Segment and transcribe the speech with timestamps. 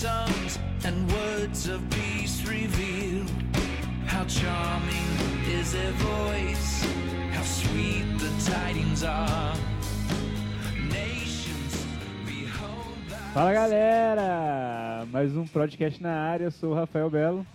[0.00, 3.24] tongues and words of peace reveal.
[4.06, 5.08] How charming
[5.48, 6.84] is their voice,
[7.32, 9.54] how sweet the tidings are.
[10.90, 11.86] Nations
[12.26, 15.06] behold Fala galera!
[15.12, 17.46] Mais um podcast na área, eu sou o Rafael Belo.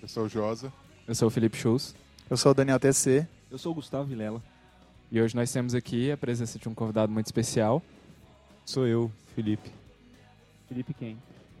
[0.00, 0.72] Eu sou o Josa.
[1.06, 1.96] Eu sou o Felipe Schultz
[2.30, 3.26] Eu sou o Daniel TC.
[3.50, 4.40] Eu sou o Gustavo Vilela.
[5.10, 7.82] e hoje nós temos aqui a presença de um convidado muito especial.
[8.64, 9.70] Sou eu, Felipe.
[10.68, 11.16] Felipe quem?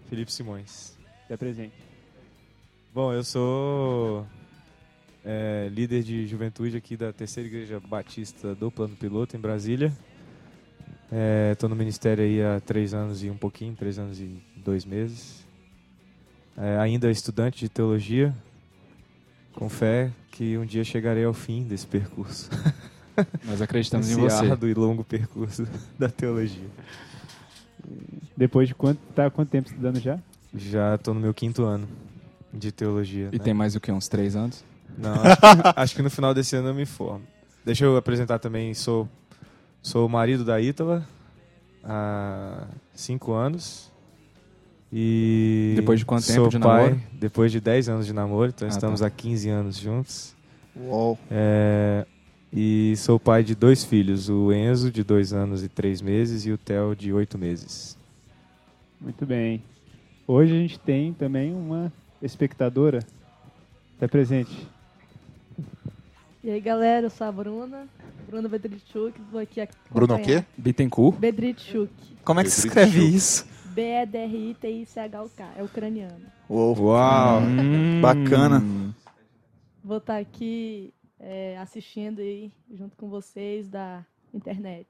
[0.08, 0.96] Felipe Simões.
[1.26, 1.74] Se apresente.
[2.94, 4.26] Bom, eu sou
[5.24, 9.92] é, líder de juventude aqui da Terceira Igreja Batista do Plano Piloto, em Brasília.
[11.52, 15.46] Estou no ministério aí há três anos e um pouquinho, três anos e dois meses.
[16.56, 18.34] É, ainda estudante de teologia,
[19.54, 22.50] com fé que um dia chegarei ao fim desse percurso.
[23.44, 24.50] Nós acreditamos em Esse você.
[24.50, 25.66] árduo e longo percurso
[25.98, 26.68] da teologia.
[28.36, 30.18] Depois de quanto, tá quanto tempo estudando já?
[30.54, 31.88] Já estou no meu quinto ano
[32.52, 33.28] de teologia.
[33.32, 33.44] E né?
[33.44, 33.90] tem mais o que?
[33.92, 34.64] Uns três anos?
[34.96, 37.22] Não, acho que, acho que no final desse ano eu me formo.
[37.64, 39.08] Deixa eu apresentar também, sou,
[39.82, 41.06] sou o marido da Ítala
[41.84, 43.92] há cinco anos.
[44.92, 47.02] E Depois de quanto tempo sou de pai, namoro?
[47.12, 49.06] Depois de 10 anos de namoro, então Ah, estamos tá.
[49.06, 50.34] há 15 anos juntos.
[50.74, 51.18] Uou.
[51.30, 52.06] É,
[52.52, 56.52] e sou pai de dois filhos, o Enzo, de dois anos e três meses, e
[56.52, 57.96] o Theo, de oito meses.
[59.00, 59.62] Muito bem.
[60.26, 63.00] Hoje a gente tem também uma espectadora.
[63.94, 64.68] Está presente.
[66.42, 67.88] E aí, galera, eu sou a Bruna,
[68.28, 70.42] Bruna Bedrichuk, vou aqui Bruno o acompanhar.
[70.42, 70.48] quê?
[70.56, 71.18] Bittencourt?
[71.18, 71.90] Bedrichuk,
[72.24, 73.44] Como é que se escreve isso?
[73.74, 76.26] B-E-D-R-I-T-I-C-H-U-K, é ucraniano.
[76.48, 76.78] Uou.
[76.80, 77.40] Uau!
[78.00, 78.62] Bacana.
[79.84, 84.86] Vou estar aqui é, assistindo aí, junto com vocês, da internet.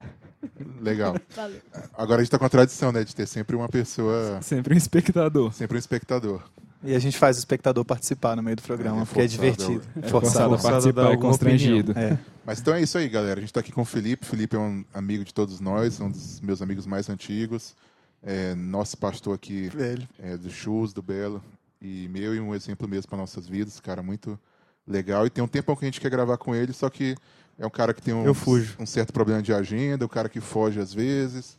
[0.80, 1.16] Legal.
[1.34, 1.60] Valeu.
[1.94, 3.04] Agora a gente tá com a tradição, né?
[3.04, 5.52] De ter sempre uma pessoa, Sempre um espectador.
[5.52, 6.42] sempre um espectador.
[6.84, 9.84] E a gente faz o espectador participar no meio do programa, É, porque é divertido.
[10.02, 10.48] É Forçado.
[10.50, 11.92] forçado a participar alguma constrangido.
[11.96, 12.18] É.
[12.44, 13.38] Mas então é isso aí, galera.
[13.38, 14.26] A gente tá aqui com o Felipe.
[14.26, 17.76] Felipe é um amigo de todos nós, um dos meus amigos mais antigos.
[18.20, 20.08] É, nosso pastor aqui Velho.
[20.18, 21.42] é, do Chus, do Belo,
[21.80, 23.78] e meu, e um exemplo mesmo para nossas vidas.
[23.78, 24.38] Cara muito
[24.86, 25.26] legal.
[25.26, 27.14] E tem um tempão que a gente quer gravar com ele, só que
[27.58, 28.76] é um cara que tem um, Eu fujo.
[28.80, 31.58] um certo problema de agenda, o cara que foge às vezes.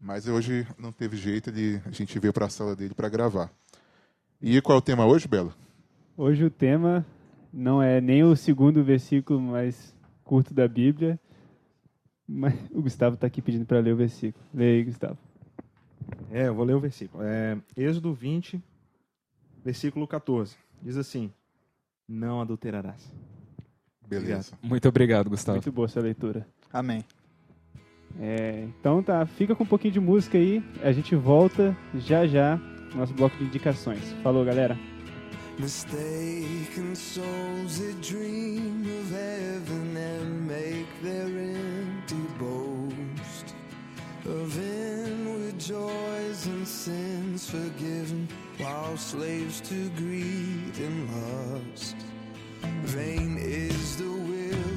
[0.00, 3.50] Mas hoje não teve jeito, ele, a gente veio para a sala dele para gravar.
[4.40, 5.54] E qual é o tema hoje, Belo?
[6.16, 7.04] Hoje o tema
[7.52, 11.18] não é nem o segundo versículo mais curto da Bíblia,
[12.28, 14.44] mas o Gustavo está aqui pedindo para ler o versículo.
[14.52, 15.16] Lê aí, Gustavo.
[16.30, 17.22] É, eu vou ler o versículo.
[17.24, 18.62] É, Êxodo 20,
[19.64, 20.56] versículo 14.
[20.82, 21.32] Diz assim:
[22.08, 23.12] Não adulterarás.
[24.08, 24.52] Beleza.
[24.62, 25.56] Muito obrigado, Gustavo.
[25.56, 26.46] Muito boa essa leitura.
[26.72, 27.04] Amém.
[28.20, 30.62] É, então tá, fica com um pouquinho de música aí.
[30.82, 32.56] A gente volta já já
[32.92, 34.00] no nosso bloco de indicações.
[34.22, 34.78] Falou, galera.
[35.58, 43.54] Mistaken souls that dream of heaven and make their empty boast
[44.26, 48.28] of inward joys and sins forgiven
[48.58, 51.96] while slaves to greed and lust.
[52.84, 54.75] Vain is the will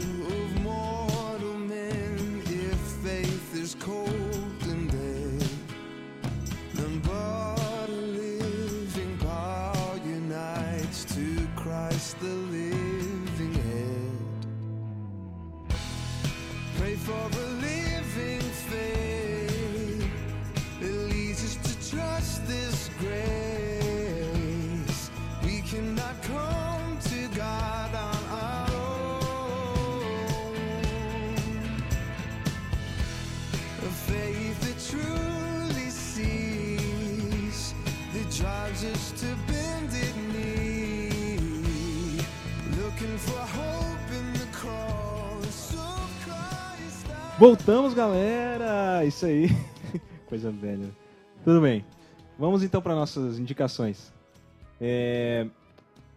[47.39, 49.05] Voltamos, galera!
[49.05, 49.47] Isso aí.
[50.27, 50.89] Coisa velha.
[51.41, 51.85] Tudo bem.
[52.37, 54.11] Vamos então para nossas indicações.
[54.79, 55.47] É...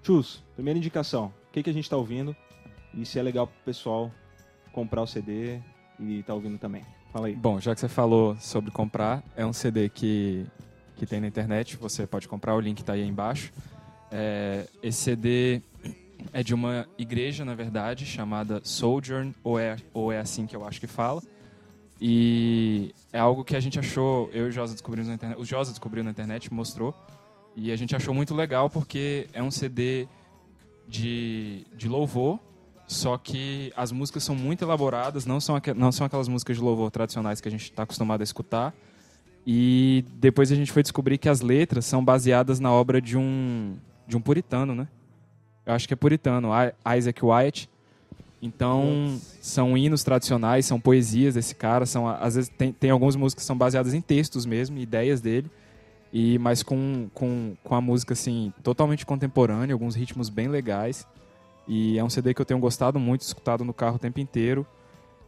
[0.02, 1.26] Chus, primeira indicação.
[1.26, 2.34] O que, que a gente está ouvindo?
[2.92, 4.10] E se é legal pro pessoal
[4.72, 5.60] comprar o CD
[5.96, 6.84] e tá ouvindo também.
[7.12, 7.36] Fala aí.
[7.36, 10.44] Bom, já que você falou sobre comprar, é um CD que,
[10.96, 13.52] que tem na internet, você pode comprar, o link está aí embaixo.
[14.10, 15.62] É, esse CD
[16.32, 20.64] é de uma igreja, na verdade, chamada Sojourn, ou é, ou é assim que eu
[20.64, 21.22] acho que fala.
[22.00, 25.44] E é algo que a gente achou, eu e o Josa descobrimos na internet, o
[25.44, 26.94] Josa descobriu na internet, mostrou,
[27.54, 30.08] e a gente achou muito legal porque é um CD
[30.88, 32.40] de, de louvor
[32.86, 36.90] Só que as músicas são muito elaboradas, não são, não são aquelas músicas de louvor
[36.90, 38.74] tradicionais que a gente está acostumado a escutar.
[39.46, 43.76] E depois a gente foi descobrir que as letras são baseadas na obra de um,
[44.06, 44.88] de um puritano, né?
[45.64, 46.48] Eu acho que é puritano,
[46.96, 47.68] Isaac Wyatt.
[48.40, 53.44] Então, são hinos tradicionais, são poesias desse cara, são às vezes tem, tem algumas músicas
[53.44, 55.48] que são baseadas em textos mesmo, ideias dele,
[56.12, 61.06] e mas com, com, com a música assim totalmente contemporânea, alguns ritmos bem legais.
[61.68, 64.66] E é um CD que eu tenho gostado muito, escutado no carro o tempo inteiro.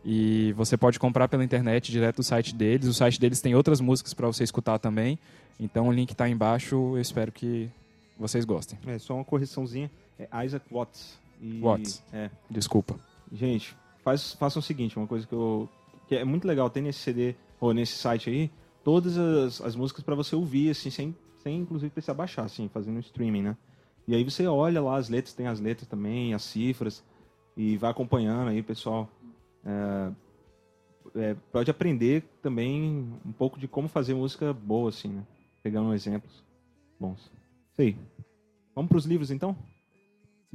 [0.04, 2.88] E você pode comprar pela internet direto do site deles.
[2.88, 5.18] O site deles tem outras músicas para você escutar também.
[5.58, 6.74] Então o link está embaixo.
[6.74, 7.70] Eu espero que
[8.18, 8.78] vocês gostem.
[8.86, 9.90] É, só uma correçãozinha.
[10.18, 11.18] É Isaac Watts.
[11.40, 12.02] E- Watts.
[12.12, 12.30] É.
[12.50, 12.98] Desculpa.
[13.32, 15.68] Gente, faz, façam o seguinte, uma coisa que eu
[16.06, 18.50] que é muito legal ter nesse CD ou nesse site aí,
[18.84, 22.98] todas as, as músicas para você ouvir assim, sem sem inclusive precisar baixar, assim, fazendo
[23.00, 23.56] streaming, né?
[24.06, 27.04] E aí você olha lá as letras, tem as letras também, as cifras
[27.56, 29.08] e vai acompanhando aí, pessoal.
[29.64, 30.12] É,
[31.16, 35.22] é, pode aprender também um pouco de como fazer música boa, assim, né?
[35.62, 36.42] Pegando exemplos
[36.98, 37.30] bons.
[37.72, 37.96] Isso aí.
[38.74, 39.56] Vamos para os livros, então?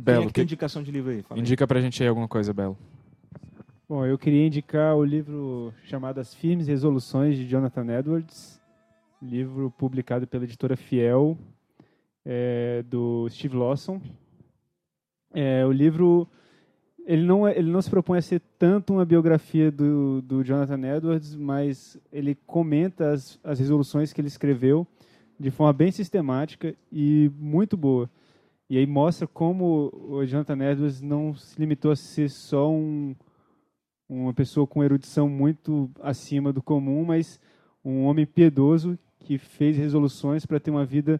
[0.03, 1.21] Quem é Belo, que tem indicação de livro aí?
[1.21, 1.41] Fala aí.
[1.41, 2.77] indica pra gente aí alguma coisa, Belo.
[3.87, 8.61] Bom, eu queria indicar o livro chamado As Firmes Resoluções de Jonathan Edwards,
[9.21, 11.37] livro publicado pela editora Fiel,
[12.25, 13.99] é, do Steve Lawson.
[15.33, 16.27] É, o livro
[17.05, 20.95] ele não, é- ele não se propõe a ser tanto uma biografia do, do Jonathan
[20.95, 24.85] Edwards, mas ele comenta as, as resoluções que ele escreveu
[25.39, 28.07] de forma bem sistemática e muito boa.
[28.69, 33.15] E aí mostra como o Jonathan Edwards não se limitou a ser só um,
[34.07, 37.39] uma pessoa com erudição muito acima do comum, mas
[37.83, 41.19] um homem piedoso que fez resoluções para ter uma vida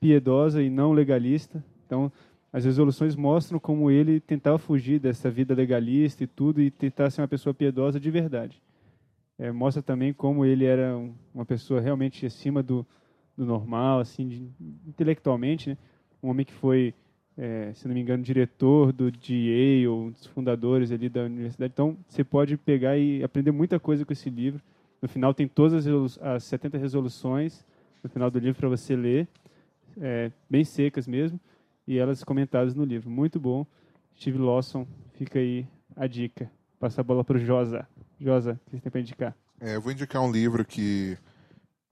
[0.00, 1.62] piedosa e não legalista.
[1.84, 2.10] Então,
[2.52, 7.20] as resoluções mostram como ele tentava fugir dessa vida legalista e tudo e tentar ser
[7.20, 8.62] uma pessoa piedosa de verdade.
[9.38, 12.86] É, mostra também como ele era um- uma pessoa realmente acima do,
[13.36, 14.50] do normal, assim, de-
[14.86, 15.76] intelectualmente, né?
[16.26, 16.92] Um homem que foi,
[17.38, 21.72] é, se não me engano, diretor do DA, um dos fundadores ali da universidade.
[21.72, 24.60] Então, você pode pegar e aprender muita coisa com esse livro.
[25.00, 27.64] No final tem todas as, as 70 resoluções
[28.02, 29.28] no final do livro para você ler,
[30.00, 31.38] é, bem secas mesmo,
[31.86, 33.08] e elas comentadas no livro.
[33.08, 33.64] Muito bom.
[34.16, 34.84] Steve Lawson,
[35.14, 35.64] fica aí
[35.94, 36.50] a dica.
[36.80, 37.86] Passa a bola para o Josa.
[38.20, 39.36] Josa, o que você tem para indicar?
[39.60, 41.16] É, eu vou indicar um livro que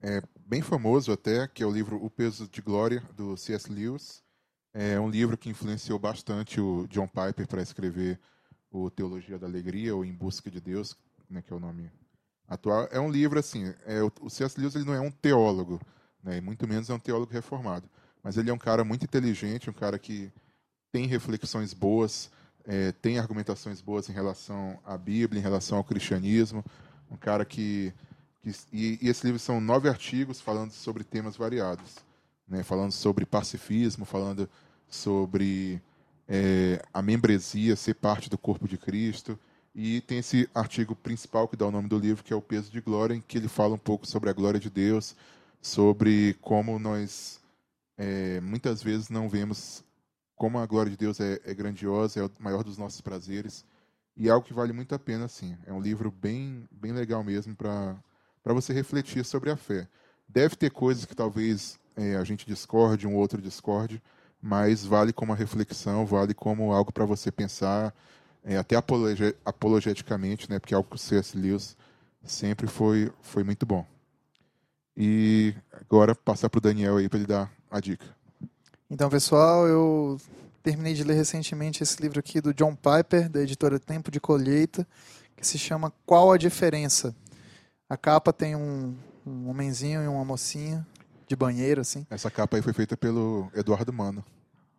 [0.03, 3.73] é bem famoso até, que é o livro O Peso de Glória, do C.S.
[3.73, 4.24] Lewis.
[4.77, 8.19] É um livro que influenciou bastante o John Piper para escrever
[8.73, 10.97] o Teologia da Alegria, ou Em Busca de Deus,
[11.31, 11.89] né, que é o nome
[12.49, 12.89] atual.
[12.91, 14.59] É um livro, assim, é, o C.S.
[14.59, 15.81] Lewis ele não é um teólogo,
[16.23, 17.89] né, e muito menos é um teólogo reformado.
[18.21, 20.33] Mas ele é um cara muito inteligente, um cara que
[20.91, 22.29] tem reflexões boas,
[22.65, 26.65] é, tem argumentações boas em relação à Bíblia, em relação ao cristianismo,
[27.09, 27.95] um cara que,
[28.41, 31.97] que e, e esse livro são nove artigos falando sobre temas variados,
[32.49, 32.63] né?
[32.63, 34.49] Falando sobre pacifismo, falando
[34.95, 35.83] sobre
[36.29, 39.39] é, a membresia, ser parte do corpo de Cristo.
[39.75, 42.71] E tem esse artigo principal que dá o nome do livro, que é o Peso
[42.71, 45.17] de Glória, em que ele fala um pouco sobre a glória de Deus,
[45.61, 47.41] sobre como nós
[47.99, 49.85] é, muitas vezes não vemos
[50.37, 53.65] como a glória de Deus é, é grandiosa, é o maior dos nossos prazeres.
[54.17, 55.57] E é algo que vale muito a pena, assim.
[55.67, 57.97] É um livro bem, bem legal mesmo para
[58.45, 59.89] você refletir sobre a fé.
[60.29, 64.01] Deve ter coisas que talvez é, a gente discorde, um outro discorde,
[64.45, 67.95] mas vale como uma reflexão, vale como algo para você pensar,
[68.45, 71.35] é, até apologe, apologeticamente, né, porque é algo que o C.S.
[71.35, 71.75] Lewis
[72.23, 73.87] sempre foi, foi muito bom.
[74.95, 78.05] E agora passar para o Daniel aí para ele dar a dica.
[78.91, 80.21] Então, pessoal, eu
[80.63, 84.87] terminei de ler recentemente esse livro aqui do John Piper, da editora Tempo de Colheita,
[85.35, 87.17] que se chama Qual a Diferença?
[87.89, 88.95] A capa tem um,
[89.27, 90.87] um homenzinho e uma mocinha
[91.27, 92.07] de banheiro, assim.
[92.11, 94.23] Essa capa aí foi feita pelo Eduardo Mano.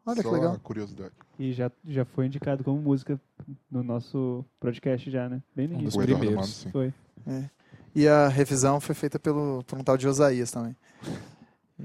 [0.06, 0.60] Olha Só que legal.
[0.62, 1.12] curiosidade.
[1.40, 3.20] E já, já foi indicado como música
[3.72, 5.42] no nosso podcast já, né?
[5.56, 6.02] Bem no Um dos início.
[6.04, 6.50] Eduardo primeiros.
[6.56, 6.72] Sim.
[6.72, 6.94] Foi.
[7.96, 10.76] E a revisão foi feita pelo, por um tal de Osaías também.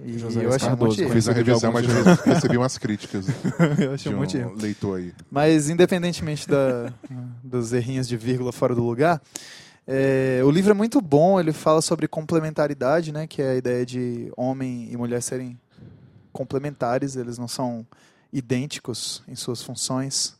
[0.04, 1.14] E Josias eu achei um Cardoso, monte de Eu erro.
[1.14, 3.26] fiz a revisão, mas eu recebi umas críticas
[3.80, 4.52] Eu achei de um monte de erro.
[4.52, 5.12] um leitor aí.
[5.30, 6.92] Mas, independentemente da,
[7.42, 9.20] dos errinhos de vírgula fora do lugar,
[9.86, 11.40] é, o livro é muito bom.
[11.40, 15.58] Ele fala sobre complementaridade, né, que é a ideia de homem e mulher serem
[16.32, 17.84] complementares, eles não são
[18.32, 20.38] idênticos em suas funções.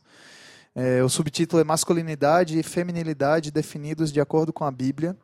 [0.73, 5.15] É, o subtítulo é Masculinidade e Feminilidade definidos de acordo com a Bíblia.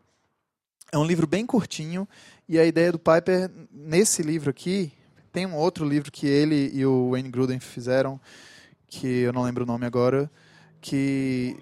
[0.92, 2.08] É um livro bem curtinho
[2.48, 4.92] e a ideia do Piper nesse livro aqui
[5.32, 8.20] tem um outro livro que ele e o Wayne Gruden fizeram
[8.88, 10.32] que eu não lembro o nome agora,
[10.82, 11.56] que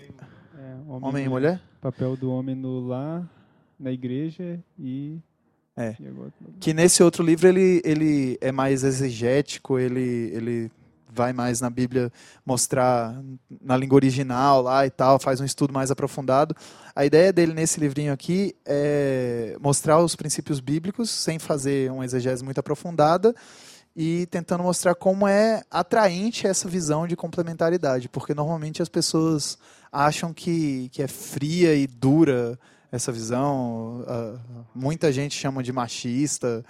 [0.58, 1.62] É, homem e mulher?
[1.82, 3.28] Papel do homem no lar,
[3.80, 5.20] na igreja e.
[5.76, 5.96] É.
[6.60, 10.72] Que nesse outro livro ele, ele é mais exegético, ele, ele
[11.16, 12.12] vai mais na Bíblia
[12.46, 13.20] mostrar
[13.62, 16.56] na língua original lá e tal, faz um estudo mais aprofundado.
[16.96, 22.44] A ideia dele nesse livrinho aqui é mostrar os princípios bíblicos sem fazer uma exegese
[22.44, 23.34] muito aprofundada
[23.96, 29.58] e tentando mostrar como é atraente essa visão de complementaridade, porque normalmente as pessoas
[29.92, 32.60] acham que, que é fria e dura
[32.92, 34.04] essa visão.
[34.08, 34.36] ah,
[34.74, 36.64] muita gente chama de machista,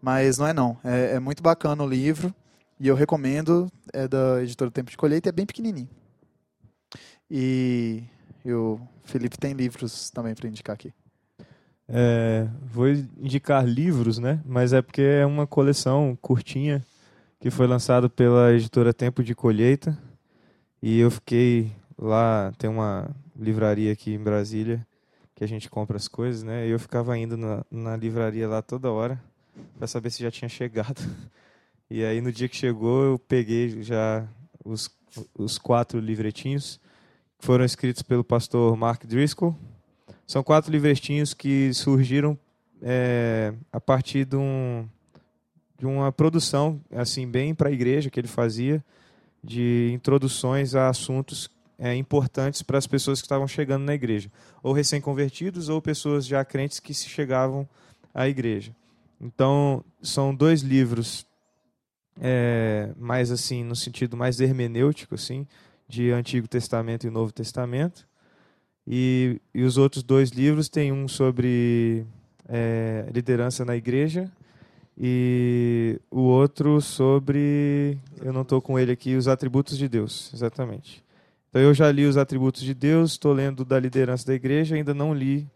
[0.00, 0.78] mas não é não.
[0.84, 2.32] É, é muito bacana o livro
[2.80, 3.70] e eu recomendo.
[3.92, 5.88] É da editora Tempo de Colheita é bem pequenininho.
[7.30, 8.02] E,
[8.44, 10.92] e o Felipe tem livros também para indicar aqui.
[11.88, 14.42] É, vou indicar livros, né?
[14.44, 16.84] Mas é porque é uma coleção curtinha
[17.40, 19.96] que foi lançado pela editora Tempo de Colheita.
[20.82, 24.86] E eu fiquei lá, tem uma livraria aqui em Brasília
[25.34, 26.66] que a gente compra as coisas, né?
[26.66, 29.22] E eu ficava indo na, na livraria lá toda hora
[29.78, 31.00] para saber se já tinha chegado.
[31.90, 34.28] E aí no dia que chegou eu peguei já
[34.62, 34.90] os,
[35.34, 36.78] os quatro livretinhos
[37.38, 39.56] que foram escritos pelo pastor Mark Driscoll.
[40.26, 42.38] São quatro livretinhos que surgiram
[42.82, 44.86] é, a partir de, um,
[45.78, 48.84] de uma produção assim bem para a igreja que ele fazia
[49.42, 54.30] de introduções a assuntos é, importantes para as pessoas que estavam chegando na igreja,
[54.62, 57.66] ou recém-convertidos ou pessoas já crentes que se chegavam
[58.12, 58.76] à igreja.
[59.20, 61.26] Então são dois livros
[62.20, 65.46] é, mais assim no sentido mais hermenêutico assim
[65.88, 68.06] de Antigo Testamento e Novo Testamento.
[68.86, 72.06] E, e os outros dois livros tem um sobre
[72.48, 74.30] é, liderança na igreja
[74.96, 81.04] e o outro sobre eu não estou com ele aqui os atributos de Deus exatamente.
[81.50, 84.94] Então eu já li os atributos de Deus estou lendo da liderança da igreja ainda
[84.94, 85.46] não li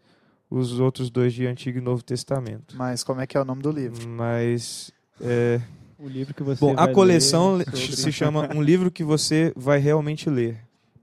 [0.49, 2.75] os outros dois de Antigo e Novo Testamento.
[2.77, 4.07] Mas como é que é o nome do livro?
[4.07, 5.59] mas é,
[6.03, 6.59] O livro que você.
[6.59, 10.57] Bom, a coleção sobre- se chama Um Livro que Você Vai Realmente Ler.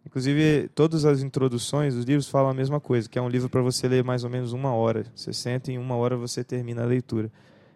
[0.06, 3.62] Inclusive, todas as introduções dos livros falam a mesma coisa, que é um livro para
[3.62, 5.06] você ler mais ou menos uma hora.
[5.14, 7.30] Você senta e em uma hora você termina a leitura.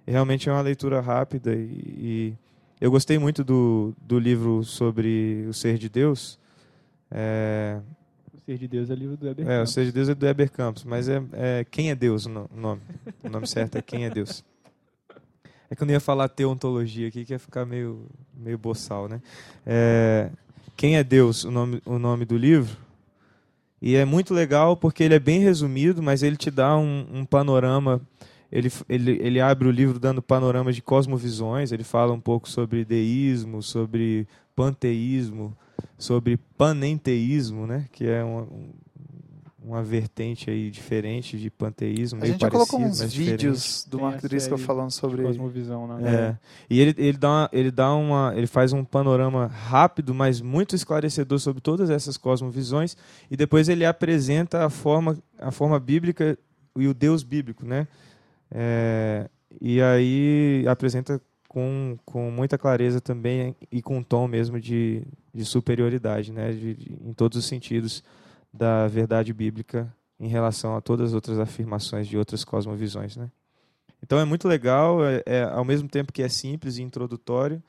[0.06, 1.58] E realmente é uma leitura rápida e,
[1.96, 2.34] e
[2.80, 6.38] eu gostei muito do, do livro sobre o ser de Deus.
[7.10, 7.78] É,
[8.34, 9.72] O Ser de Deus é o livro do Heber é, o Campos.
[9.72, 12.80] ser de Deus é do Heber Campos, mas é, é Quem é Deus o nome.
[13.22, 14.44] O nome certo é Quem é Deus.
[15.70, 18.06] É que eu não ia falar teontologia aqui, que ia ficar meio,
[18.36, 19.20] meio boçal, né?
[19.66, 20.30] É,
[20.76, 22.76] Quem é Deus, o nome, o nome do livro.
[23.80, 27.24] E é muito legal porque ele é bem resumido, mas ele te dá um, um
[27.24, 28.00] panorama.
[28.50, 31.72] Ele, ele, ele abre o livro dando panorama de cosmovisões.
[31.72, 35.56] Ele fala um pouco sobre deísmo, sobre panteísmo,
[35.98, 37.86] sobre panenteísmo, né?
[37.92, 38.70] Que é um-
[39.64, 42.22] uma vertente aí diferente de panteísmo.
[42.22, 45.22] A gente já colocou uns vídeos do a Driscoll falando sobre.
[45.22, 46.10] Cosmovisão, né?
[46.14, 46.36] É.
[46.68, 48.34] E ele, ele, dá uma, ele dá uma.
[48.36, 52.94] Ele faz um panorama rápido, mas muito esclarecedor sobre todas essas cosmovisões.
[53.30, 56.38] E depois ele apresenta a forma, a forma bíblica
[56.76, 57.88] e o Deus bíblico, né?
[58.50, 59.28] É,
[59.60, 65.02] e aí apresenta com, com muita clareza também e com um tom mesmo de,
[65.32, 66.52] de superioridade, né?
[66.52, 68.02] De, de- em todos os sentidos
[68.54, 73.30] da verdade bíblica em relação a todas as outras afirmações de outras cosmovisões, né?
[74.00, 77.62] Então é muito legal, é, é, ao mesmo tempo que é simples e introdutório,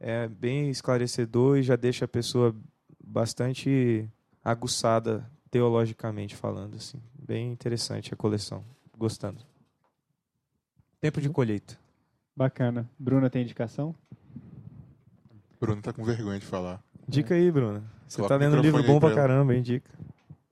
[0.00, 2.54] é bem esclarecedor e já deixa a pessoa
[3.02, 4.08] bastante
[4.42, 7.00] aguçada teologicamente falando, assim.
[7.14, 8.64] Bem interessante a coleção,
[8.98, 9.38] gostando.
[11.00, 11.78] Tempo de colheita.
[12.34, 12.88] Bacana.
[12.98, 13.94] Bruna tem indicação?
[15.60, 16.82] Bruno tá com vergonha de falar.
[17.06, 17.84] Dica aí, Bruna.
[18.08, 19.62] Você Coloca tá lendo um livro bom pra pra caramba, hein?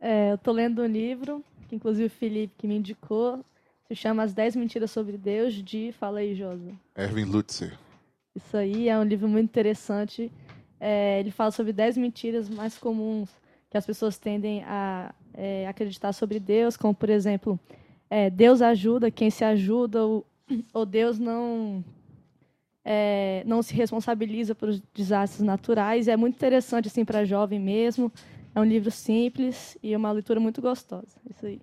[0.00, 3.44] É, eu tô lendo um livro, que inclusive o Felipe que me indicou,
[3.86, 5.92] se chama As 10 Mentiras sobre Deus, de...
[5.92, 6.72] Fala aí, Josa.
[6.96, 7.76] Erwin Lutzer.
[8.34, 10.32] Isso aí é um livro muito interessante.
[10.78, 13.28] É, ele fala sobre 10 mentiras mais comuns
[13.68, 17.58] que as pessoas tendem a é, acreditar sobre Deus, como, por exemplo,
[18.08, 20.26] é, Deus ajuda quem se ajuda, ou,
[20.72, 21.84] ou Deus não,
[22.84, 26.08] é, não se responsabiliza por desastres naturais.
[26.08, 28.10] É muito interessante assim, para jovem mesmo.
[28.54, 31.16] É um livro simples e uma leitura muito gostosa.
[31.28, 31.60] Isso aí.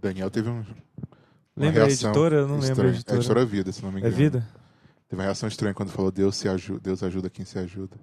[0.00, 0.66] Daniel teve um, uma
[1.56, 2.36] Lembra a reação editora?
[2.36, 3.16] Eu não lembro a editora.
[3.16, 4.16] É Editora Vida, se não me É engano.
[4.16, 4.48] vida?
[5.08, 7.96] Teve uma reação estranha quando falou Deus, se ajuda, Deus ajuda quem se ajuda.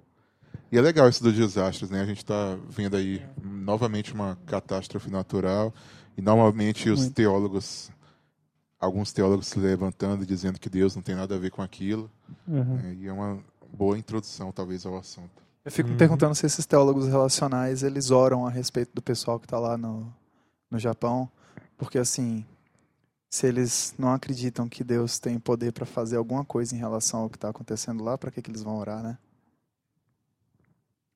[0.72, 2.00] E é legal isso dos desastres, né?
[2.00, 5.74] A gente está vendo aí novamente uma catástrofe natural
[6.16, 7.14] e normalmente os Muito.
[7.14, 7.90] teólogos,
[8.78, 12.08] alguns teólogos se levantando e dizendo que Deus não tem nada a ver com aquilo.
[12.46, 12.76] Uhum.
[12.76, 12.96] né?
[13.00, 15.42] E é uma boa introdução, talvez, ao assunto.
[15.64, 15.98] Eu fico me Uhum.
[15.98, 20.12] perguntando se esses teólogos relacionais eles oram a respeito do pessoal que está lá no,
[20.70, 21.28] no Japão,
[21.76, 22.44] porque assim,
[23.28, 27.30] se eles não acreditam que Deus tem poder para fazer alguma coisa em relação ao
[27.30, 29.18] que está acontecendo lá, para que, que eles vão orar, né?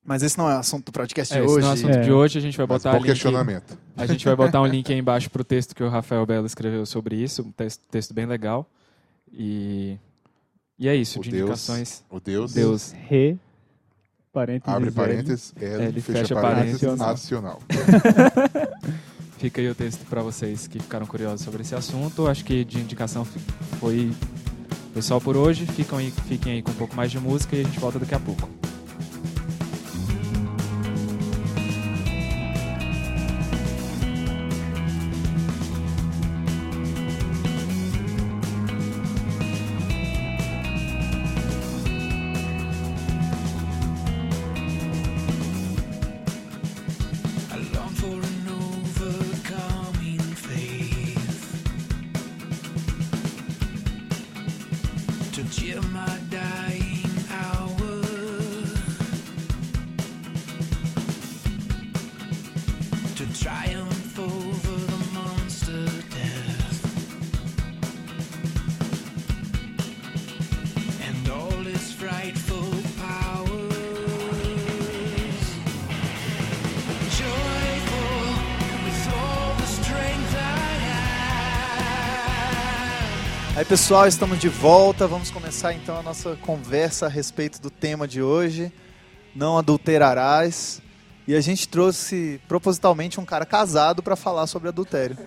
[0.07, 1.61] Mas esse não é o assunto do podcast É, de esse hoje.
[1.61, 2.01] não é o assunto É.
[2.01, 3.77] de hoje, a gente vai Mas botar bom link, questionamento.
[3.97, 6.85] a gente vai botar um link aí embaixo pro texto que o Rafael Belo escreveu
[6.85, 8.69] sobre isso, um texto, texto bem legal.
[9.31, 9.97] E
[10.77, 12.03] e é isso, O de Deus, indicações.
[12.09, 13.39] o Deus, Deus Re,
[14.35, 16.99] parênteses, abre parênteses, L, L, fecha, fecha parênteses, parênteses.
[16.99, 17.61] nacional.
[19.39, 22.27] Fica aí o texto para vocês que ficaram curiosos sobre esse assunto.
[22.27, 23.23] Acho que de indicação
[23.79, 24.11] foi,
[24.93, 25.65] foi só por hoje.
[25.65, 28.15] Ficam aí, fiquem aí com um pouco mais de música e a gente volta daqui
[28.15, 28.49] a pouco.
[83.75, 85.05] Pessoal, estamos de volta.
[85.05, 88.71] Vamos começar então a nossa conversa a respeito do tema de hoje.
[89.35, 90.81] Não adulterarás.
[91.27, 95.17] E a gente trouxe propositalmente um cara casado para falar sobre adultério.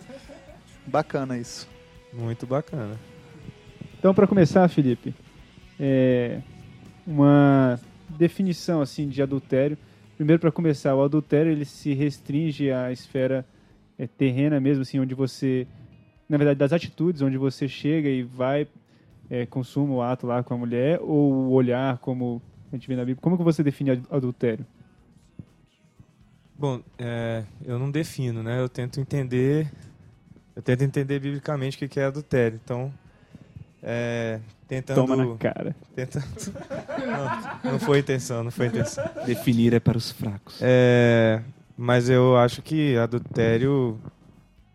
[0.87, 1.69] Bacana isso.
[2.11, 2.99] Muito bacana.
[3.99, 5.15] Então, para começar, Felipe,
[5.79, 6.41] é,
[7.07, 9.77] uma definição assim de adultério.
[10.17, 13.45] Primeiro, para começar, o adultério ele se restringe à esfera
[13.99, 15.67] é, terrena mesmo, assim, onde você,
[16.29, 18.67] na verdade, das atitudes, onde você chega e vai
[19.31, 22.41] é, consuma o ato lá com a mulher, ou o olhar, como
[22.73, 23.21] a gente vê na Bíblia.
[23.21, 24.65] Como que você define ad- adultério?
[26.59, 28.61] Bom, é, eu não defino, né?
[28.61, 29.71] Eu tento entender,
[30.57, 32.59] eu tento entender biblicamente o que que é adultério.
[32.65, 32.93] Então,
[33.83, 35.75] é, tentando, Toma na cara.
[35.95, 36.25] tentando,
[37.63, 39.05] não, não foi intenção, não foi intenção.
[39.25, 40.59] Definir é para os fracos.
[40.61, 41.41] É,
[41.77, 43.97] mas eu acho que adultério,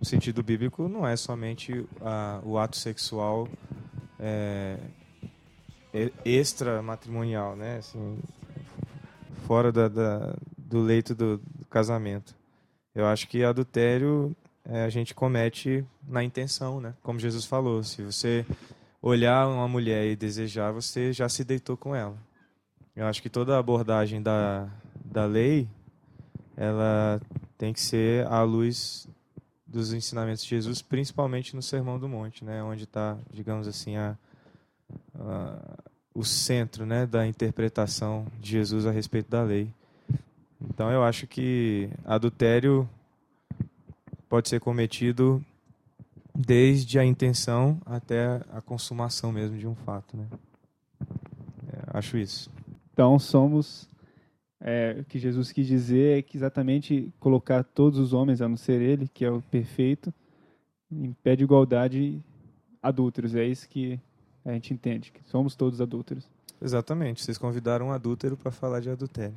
[0.04, 1.86] no sentido bíblico, não é somente
[2.44, 3.48] o ato sexual
[4.20, 4.78] é,
[6.26, 7.78] extramatrimonial, né?
[7.78, 8.20] Assim,
[9.48, 12.36] fora da, da- do leito do, do casamento.
[12.94, 14.36] Eu acho que adultério
[14.66, 16.94] é, a gente comete na intenção, né?
[17.02, 18.46] Como Jesus falou, se você
[19.02, 22.18] olhar uma mulher e desejar, você já se deitou com ela.
[22.94, 24.68] Eu acho que toda abordagem da,
[25.06, 25.66] da lei
[26.58, 27.22] ela
[27.58, 29.08] tem que ser à luz
[29.74, 34.16] dos ensinamentos de Jesus, principalmente no Sermão do Monte, né, onde está, digamos assim, a,
[35.20, 35.78] a-
[36.14, 39.74] o centro, né, da interpretação de Jesus a respeito da lei.
[40.62, 42.88] Então, eu acho que adultério
[44.30, 45.44] pode ser cometido
[46.36, 50.26] desde a intenção até a consumação mesmo de um fato, né?
[51.72, 52.50] É, acho isso.
[52.94, 53.88] Então somos
[54.66, 58.56] é, o que Jesus quis dizer é que exatamente colocar todos os homens, a não
[58.56, 60.14] ser ele, que é o perfeito,
[60.90, 62.22] em pé de igualdade
[62.82, 63.36] adúlteros.
[63.36, 64.00] É isso que
[64.46, 66.30] a gente entende, que somos todos adúlteros.
[66.62, 67.22] Exatamente.
[67.24, 69.36] Vocês convidaram um adúltero para falar de adultério.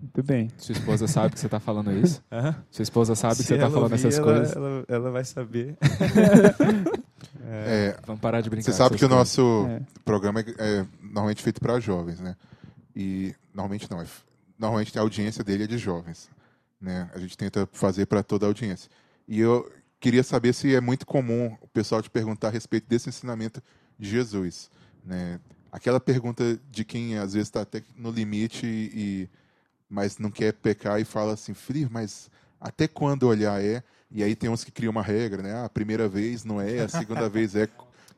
[0.00, 0.48] Muito bem.
[0.58, 2.20] Sua esposa sabe que você tá falando isso?
[2.72, 4.56] Sua esposa sabe que Se você tá ela falando ouvir, essas ela, coisas?
[4.56, 5.76] Ela, ela vai saber.
[7.44, 8.70] É, Vamos parar de brincar.
[8.70, 9.18] Você sabe que o coisas.
[9.18, 9.82] nosso É.
[10.04, 12.36] programa é, é normalmente feito para jovens, né?
[12.96, 14.06] E normalmente não, é,
[14.62, 16.30] normalmente a audiência dele é de jovens,
[16.80, 17.10] né?
[17.12, 18.88] A gente tenta fazer para toda a audiência.
[19.26, 23.08] E eu queria saber se é muito comum o pessoal te perguntar a respeito desse
[23.08, 23.60] ensinamento
[23.98, 24.70] de Jesus,
[25.04, 25.40] né?
[25.72, 29.28] Aquela pergunta de quem às vezes está até no limite e
[29.90, 33.82] mas não quer pecar e fala assim, filho, mas até quando olhar é?
[34.10, 35.52] E aí tem uns que criam uma regra, né?
[35.54, 37.68] Ah, a primeira vez não é, a segunda vez é.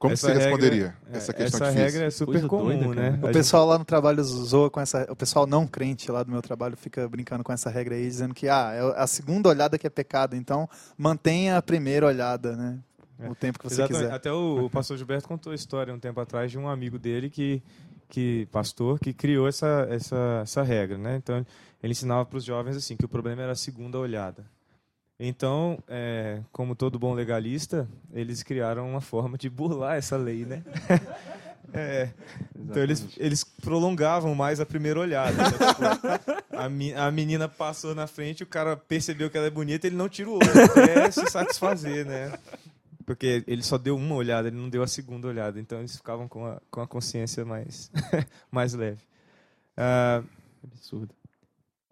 [0.04, 1.84] Como Essa você regra- responderia é, essa questão essa difícil?
[1.92, 3.18] regra é super Coisa comum, doida, né?
[3.22, 5.10] O pessoal lá no trabalho zoa com essa.
[5.10, 8.34] O pessoal não crente lá do meu trabalho fica brincando com essa regra aí, dizendo
[8.34, 12.78] que ah, é a segunda olhada que é pecado, então mantenha a primeira olhada, né?
[13.18, 13.30] É.
[13.30, 14.02] O tempo que você Exatamente.
[14.02, 14.14] quiser.
[14.14, 17.30] Até o, o pastor Gilberto contou a história um tempo atrás de um amigo dele
[17.30, 17.62] que,
[18.10, 21.16] que pastor, que criou essa, essa, essa regra, né?
[21.16, 21.46] Então
[21.82, 24.44] ele ensinava para os jovens assim que o problema era a segunda olhada.
[25.18, 30.62] Então, é, como todo bom legalista, eles criaram uma forma de burlar essa lei, né?
[31.76, 32.08] É.
[32.56, 35.32] Então eles, eles prolongavam mais a primeira olhada.
[35.36, 35.50] né?
[35.50, 39.96] Tipo, a, a menina passou na frente, o cara percebeu que ela é bonita, ele
[39.96, 42.38] não tira o olho até se satisfazer, né?
[43.04, 45.58] Porque ele só deu uma olhada, ele não deu a segunda olhada.
[45.58, 47.90] Então eles ficavam com a, com a consciência mais,
[48.52, 49.02] mais leve.
[49.76, 50.22] Ah,
[50.62, 51.14] Absurdo.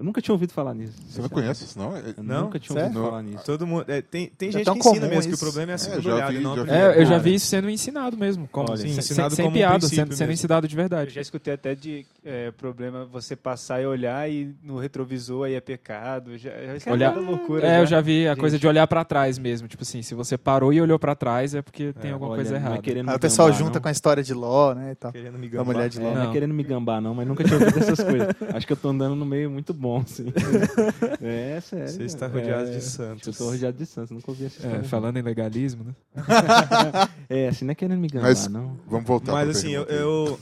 [0.02, 0.94] Eu nunca tinha ouvido falar nisso.
[1.08, 1.96] Você não conhece isso, não?
[1.96, 2.42] É- Eu Não?
[2.46, 2.88] nunca tinha Sério?
[2.90, 3.44] ouvido falar nisso.
[3.44, 5.44] todo mundo, é, tem tem É gente que ensina comum mesmo que o isso.
[5.44, 6.60] problema é a segunda já vi, olhada, não a vi.
[6.62, 6.94] primeira.
[6.96, 8.48] É, eu já vi isso sendo ensinado mesmo.
[8.50, 11.10] Como, Olha, sem, ensinado sem como piada, sendo, sendo ensinado de Eu verdade.
[11.12, 15.60] já escutei até de é, problema você passar e olhar e no retrovisor aí é
[15.60, 16.38] pecado.
[16.38, 17.66] Já, já escutei Olhar- loucura.
[17.66, 18.40] É, eu já vi a Gente.
[18.40, 19.66] coisa de olhar pra trás mesmo.
[19.66, 22.36] Tipo assim, se você parou e olhou pra trás é porque tem É, alguma Olha,
[22.42, 22.78] coisa é errada.
[22.82, 23.82] querendo Aí o pessoal gambar, junta não.
[23.82, 25.10] com a história de Ló, né, e tal.
[25.12, 25.74] Querendo me A gambar.
[25.74, 26.14] mulher de É, Ló.
[26.14, 28.28] não é querendo me gambar, não, mas nunca tinha ouvido essas coisas.
[28.54, 30.32] Acho que eu tô andando no meio muito bom, assim.
[31.20, 31.88] É, sério.
[31.88, 33.26] Você está rodeado É, de santos.
[33.28, 34.76] Eu tô rodeado de santos, nunca ouvi essa história.
[34.78, 35.92] É, falando em legalismo, né?
[37.28, 38.76] É, assim, não é querendo me gambar, Mas- não.
[38.86, 40.38] Vamos voltar Mas assim, eu, eu-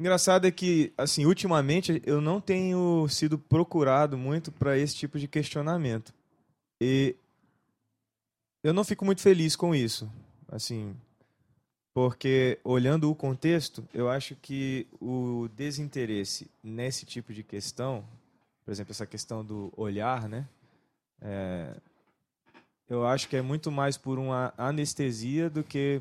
[0.00, 5.28] Engraçado é que, assim, ultimamente eu não tenho sido procurado muito para esse tipo de
[5.28, 6.14] questionamento.
[6.80, 7.14] E
[8.64, 10.10] eu não fico muito feliz com isso,
[10.48, 10.96] assim,
[11.92, 18.02] porque olhando o contexto, eu acho que o desinteresse nesse tipo de questão,
[18.64, 20.48] por exemplo, essa questão do olhar, né?
[21.20, 21.74] É,
[22.88, 26.00] eu acho que é muito mais por uma anestesia do que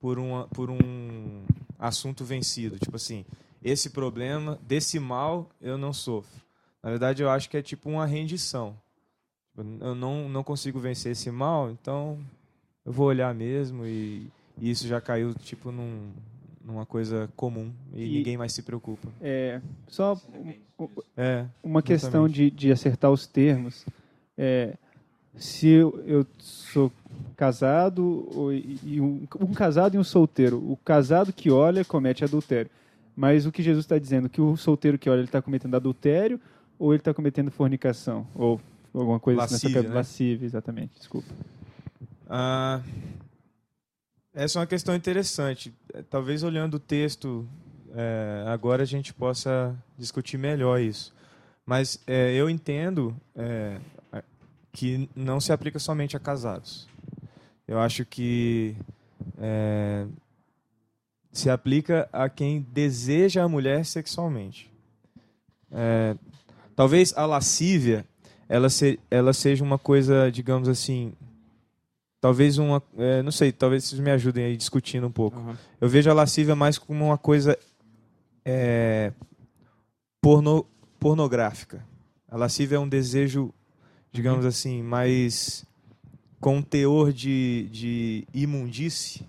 [0.00, 1.44] por, uma, por um
[1.78, 2.78] assunto vencido.
[2.78, 3.24] Tipo assim,
[3.62, 6.40] esse problema, desse mal, eu não sofro.
[6.82, 8.76] Na verdade, eu acho que é tipo uma rendição.
[9.50, 12.18] Tipo, Eu não, não consigo vencer esse mal, então
[12.84, 14.28] eu vou olhar mesmo e,
[14.60, 16.10] e isso já caiu tipo num,
[16.64, 19.08] numa coisa comum e, E- ninguém mais se preocupa.
[19.20, 23.84] É, só um- um- É, uma questão de, de acertar os termos.
[24.36, 24.76] É,
[25.38, 26.92] se eu, eu sou
[27.36, 32.70] casado ou- e, um, um casado e um solteiro, o casado que olha comete adultério.
[33.16, 36.40] Mas o que Jesus está dizendo, que o solteiro que olha ele está cometendo adultério
[36.78, 38.60] ou ele está cometendo fornicação ou
[38.94, 39.94] alguma coisa nessa Lascívia, né?
[39.94, 40.92] lascívia, exatamente.
[40.98, 41.28] Desculpa.
[42.28, 42.80] Ah,
[44.34, 45.72] essa é uma questão interessante.
[45.94, 47.48] Eh, Talvez olhando o texto,
[47.94, 51.12] eh, agora a gente possa discutir melhor isso.
[51.66, 53.78] Mas eh, eu entendo a-
[54.72, 56.88] que não se aplica somente a casados.
[57.66, 58.76] Eu acho que
[59.38, 60.06] eh,
[61.32, 64.70] se aplica a quem deseja a mulher sexualmente.
[65.70, 66.16] Eh,
[66.74, 68.06] talvez a lascívia
[68.48, 71.12] ela, se, ela seja uma coisa, digamos assim,
[72.20, 75.38] talvez uma, é, não sei, talvez vocês me ajudem aí discutindo um pouco.
[75.38, 75.58] Aham.
[75.80, 77.58] Eu vejo a lascívia mais como uma coisa
[78.44, 79.12] é,
[80.20, 80.64] porno,
[80.98, 81.84] pornográfica.
[82.26, 83.52] A lascívia é um desejo,
[84.12, 85.64] digamos assim, mais
[86.40, 89.26] com um teor de, de imundície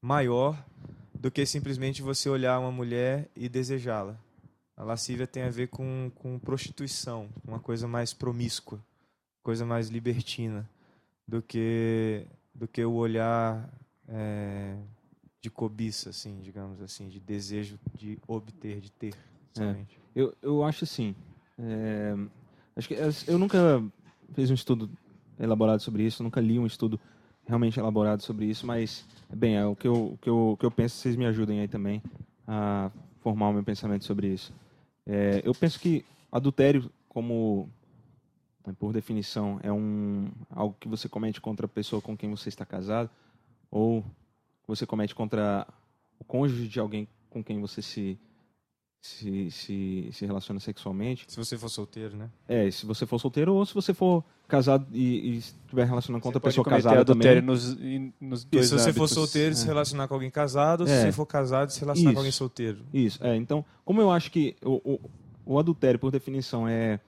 [0.00, 0.64] maior
[1.14, 4.18] do que simplesmente você olhar uma mulher e desejá-la.
[4.76, 8.80] A lascívia tem a ver com, com prostituição, uma coisa mais promíscua,
[9.42, 10.68] coisa mais libertina
[11.26, 13.72] do que do que o olhar
[14.08, 14.76] é,
[15.40, 19.14] de cobiça, assim, digamos assim, de desejo de obter, de ter.
[19.52, 19.98] somente.
[20.14, 21.14] Eu, eu acho assim.
[21.58, 22.14] é,
[22.76, 23.82] acho que eu nunca
[24.34, 24.90] fiz um estudo
[25.38, 26.98] elaborado sobre isso, nunca li um estudo
[27.46, 30.70] realmente elaborado sobre isso, mas, bem, é o que eu, o que eu, que eu
[30.70, 32.02] penso, vocês me ajudem aí também
[32.46, 34.52] a formar o meu pensamento sobre isso.
[35.06, 37.68] É, eu penso que adultério, como
[38.66, 42.48] né, por definição, é um algo que você comete contra a pessoa com quem você
[42.48, 43.10] está casado,
[43.70, 44.04] ou
[44.66, 45.66] você comete contra
[46.18, 48.18] o cônjuge de alguém com quem você se
[49.02, 51.24] se, se, se relaciona sexualmente.
[51.26, 52.30] Se você for solteiro, né?
[52.48, 56.28] É, se você for solteiro ou se você for casado e, e estiver relacionando com
[56.28, 57.40] outra pessoa casada também.
[57.42, 57.76] nos,
[58.20, 59.66] nos E dois se você for solteiro, se É.
[59.66, 61.00] relacionar com alguém casado, se É.
[61.02, 62.14] você for casado, se relacionar Isso.
[62.14, 62.78] com alguém solteiro.
[62.94, 63.34] Isso, é.
[63.34, 65.00] Então, como eu acho que o, o,
[65.46, 67.00] o adultério, por definição, é,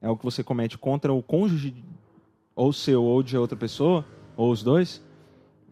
[0.00, 1.74] é algo que você comete contra o cônjuge,
[2.54, 4.04] ou seu ou de outra pessoa,
[4.36, 5.02] ou os dois,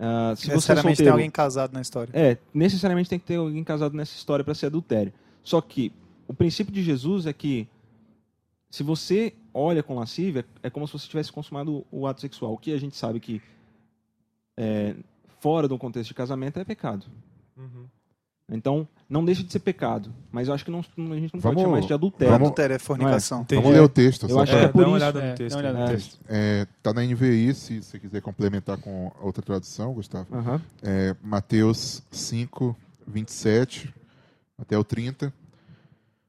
[0.00, 1.12] ah, se você é Necessariamente tem solteiro...
[1.12, 2.11] alguém casado na história.
[2.12, 5.12] É, necessariamente tem que ter alguém casado nessa história para ser adultério.
[5.42, 5.92] Só que
[6.29, 7.66] o princípio de Jesus é que
[8.70, 12.53] se você olha com lascívia, é como se você tivesse consumado o ato sexual.
[12.53, 13.42] O que a gente sabe que
[14.57, 14.94] é,
[15.40, 17.07] fora do contexto de casamento é pecado.
[17.57, 17.87] Uhum.
[18.53, 20.12] Então, não deixa de ser pecado.
[20.33, 20.83] Mas eu acho que não, a
[21.16, 22.33] gente não Vamos- pode chamar isso de adultério.
[22.33, 23.42] vamos- Adultério é fornicação.
[23.42, 23.62] Entendi.
[23.62, 24.24] Vamos ler o texto.
[24.24, 25.05] Eu só acho pra- que É, é por dá uma isso.
[25.07, 25.50] olhada É, no texto.
[25.50, 25.94] dá uma olhada no É.
[25.94, 26.18] texto.
[26.29, 30.26] É, tá na NVI, se você quiser complementar com outra tradução, Gustavo.
[30.83, 32.76] É, Mateus 5,
[33.07, 33.92] 27
[34.61, 35.33] até o 30.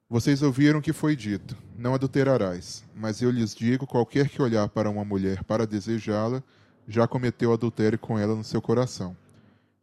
[0.09, 2.83] Vocês ouviram o que foi dito: Não adulterarás.
[2.95, 6.41] Mas eu lhes digo: qualquer que olhar para uma mulher para desejá-la,
[6.87, 9.15] já cometeu adultério com ela no seu coração.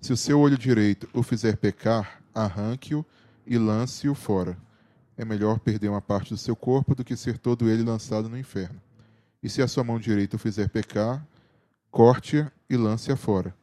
[0.00, 3.04] Se o seu olho direito o fizer pecar, arranque-o
[3.46, 4.56] e lance-o fora.
[5.16, 8.38] É melhor perder uma parte do seu corpo do que ser todo ele lançado no
[8.38, 8.80] inferno.
[9.42, 11.26] E se a sua mão direita o fizer pecar,
[11.90, 13.54] corte-a e lance-a fora.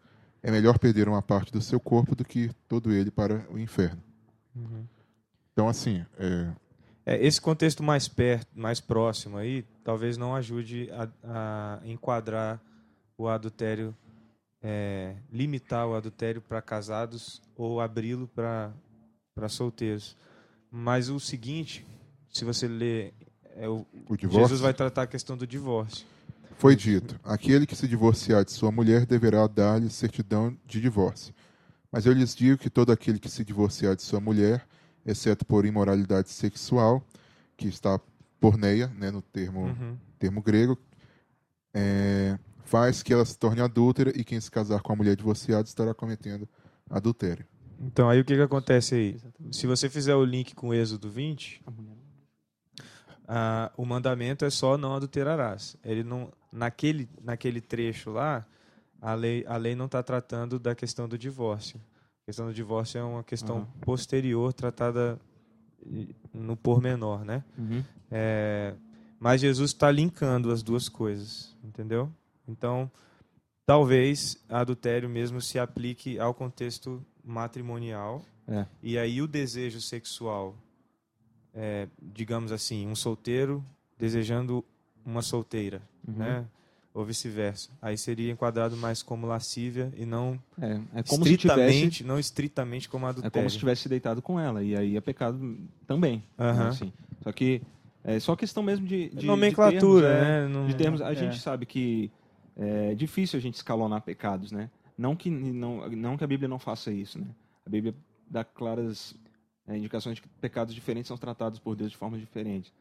[0.43, 4.01] É melhor perder uma parte do seu corpo do que todo ele para o inferno.
[5.53, 6.51] Então, assim, é,
[7.05, 12.59] É, esse contexto mais perto, mais próximo aí, talvez não ajude a, a enquadrar
[13.15, 13.95] o adultério,
[14.61, 18.73] é, limitar o adultério para casados ou abri-lo para
[19.47, 20.17] solteiros.
[20.71, 21.85] Mas o seguinte,
[22.33, 23.13] se você ler,
[23.55, 24.17] é, o, o.
[24.17, 26.05] Jesus vai tratar a questão do divórcio.
[26.57, 31.33] Foi dito: aquele que se divorciar de sua mulher deverá dar-lhe certidão de divórcio.
[31.95, 34.67] Mas eu lhes digo que todo aquele que se divorciar de sua mulher,
[35.05, 37.01] exceto por imoralidade sexual,
[37.55, 37.97] que está
[38.37, 39.97] porneia, né, no termo, Uhum.
[40.19, 40.77] termo grego,
[41.73, 45.63] é, faz que ela se torne adúltera e quem se casar com a mulher divorciada
[45.63, 46.49] estará cometendo
[46.89, 47.45] adultério.
[47.79, 49.17] Então, aí o que, que acontece aí?
[49.49, 51.63] Se você fizer o link com o Êxodo 20,
[53.25, 55.77] ah, o mandamento é só não adulterarás.
[55.81, 58.45] Ele não, naquele, naquele trecho lá,
[59.05, 61.79] a lei, a lei não está tratando da questão do divórcio.
[62.23, 63.67] A questão do divórcio é uma questão Aham.
[63.81, 65.19] posterior, tratada
[66.33, 67.43] no pormenor, né?
[67.57, 67.83] Uhum.
[68.09, 68.73] É,
[69.19, 72.11] mas Jesus está linkando as duas coisas, entendeu?
[72.47, 72.89] Então,
[73.65, 78.23] talvez adultério mesmo se aplique ao contexto matrimonial.
[78.47, 78.65] É.
[78.81, 80.55] E aí o desejo sexual,
[81.53, 83.63] é, digamos assim, um solteiro
[83.99, 84.63] desejando
[85.05, 86.15] uma solteira, Uhum.
[86.15, 86.45] né?
[86.95, 87.69] Ou vice-versa.
[87.81, 92.17] Aí seria enquadrado mais como lascívia e não É, é como se estritamente, tivesse, não
[92.17, 93.33] estritamente como é adultério.
[93.33, 96.23] como se tivesse deitado com ela e aí é pecado também.
[96.37, 96.93] né, assim.
[97.21, 97.61] Só que
[98.01, 100.47] é só questão mesmo de, de de nomenclatura, termos, é.
[100.47, 100.47] né?
[100.47, 101.15] Não- de termos, a É.
[101.15, 102.09] gente sabe que
[102.55, 104.69] é difícil a gente escalonar pecados, né?
[104.97, 107.27] Não que não, não que a Bíblia não faça isso, né?
[107.65, 107.93] A Bíblia
[108.29, 109.13] dá claras
[109.67, 112.71] é, indicações de que pecados diferentes são tratados por Deus de forma diferente.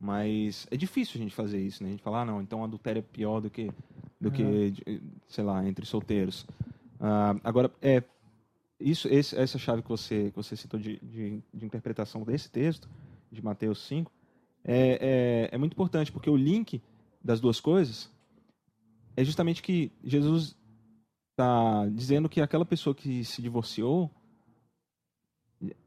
[0.00, 1.90] Mas é difícil a gente fazer isso, né?
[1.90, 3.70] A gente falar, ah, não, então adultério é pior do que,
[4.18, 6.46] do que de- sei lá, entre solteiros.
[6.98, 8.02] Ah, agora, é,
[8.80, 12.88] isso, esse, essa chave que você, que você citou de, de, de interpretação desse texto,
[13.30, 14.10] de Mateus 5,
[14.64, 16.80] é, é, é muito importante, porque o link
[17.22, 18.10] das duas coisas
[19.16, 20.56] é justamente que Jesus
[21.32, 24.10] está dizendo que aquela pessoa que se divorciou,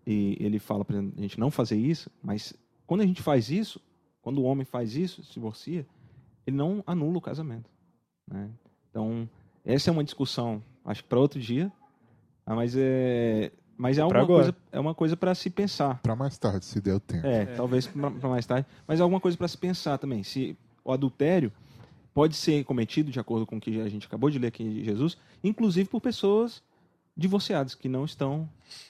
[0.06, 2.54] e ele fala para a gente não fazer isso, mas
[2.86, 3.82] quando a gente faz isso,
[4.24, 5.86] quando o homem faz isso, se divorcia,
[6.48, 7.70] ele não anula o casamento.
[8.28, 8.50] né?
[8.90, 9.30] Então,
[9.64, 11.72] essa é uma discussão, acho que para outro dia,
[12.46, 16.00] ah, mas é, mas é alguma coisa, é uma coisa para se pensar.
[16.02, 17.26] Para mais tarde, se der o tempo.
[17.26, 18.68] É, talvez para mais tarde.
[18.88, 20.24] Mas é alguma coisa para se pensar também.
[20.24, 21.52] Se o adultério
[22.14, 24.84] pode ser cometido, de acordo com o que a gente acabou de ler aqui em
[24.84, 26.62] Jesus, inclusive por pessoas
[27.16, 28.48] divorciadas, que não estão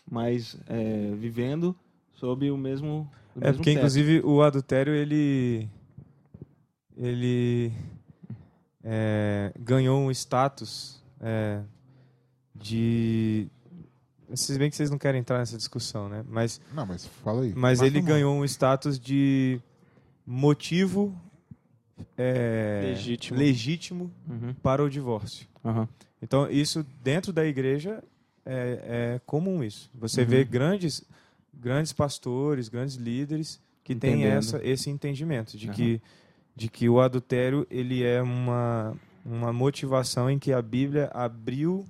[0.10, 1.76] mais é, vivendo
[2.14, 3.10] sob o mesmo.
[3.36, 3.78] É mesmo porque teto.
[3.80, 5.68] inclusive o adultério ele
[6.96, 7.72] ele
[8.84, 11.62] é, ganhou um status é,
[12.54, 13.48] de
[14.36, 16.24] se bem que vocês não querem entrar nessa discussão, né?
[16.28, 17.54] Mas Não, mas fala aí.
[17.56, 18.16] mas ele vamos lá.
[18.16, 19.60] ganhou um status de
[20.26, 21.16] motivo
[22.18, 23.38] é, Legítimo.
[23.38, 25.48] legítimo Uhum, para o divórcio.
[25.64, 25.88] aham.
[26.22, 28.02] Então, isso dentro da igreja
[28.46, 29.90] é, é comum isso.
[29.94, 30.28] Você Uhum.
[30.28, 31.04] vê grandes,
[31.54, 35.76] grandes pastores, grandes líderes que têm essa, esse entendimento de, Aham.
[35.76, 36.02] que,
[36.56, 41.86] de que o adultério ele é uma, uma motivação em que a Bíblia abriu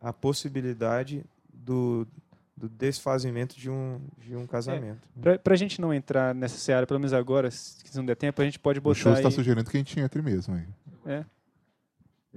[0.00, 2.06] a possibilidade do,
[2.56, 5.00] do desfazimento de um, de um casamento.
[5.20, 8.44] Pra, pra gente não entrar nessa seara, pelo menos agora, se não der tempo, a
[8.44, 9.34] gente pode O botar Chus está aí...
[9.34, 10.64] sugerindo que a gente entre mesmo aí.
[11.06, 11.24] É,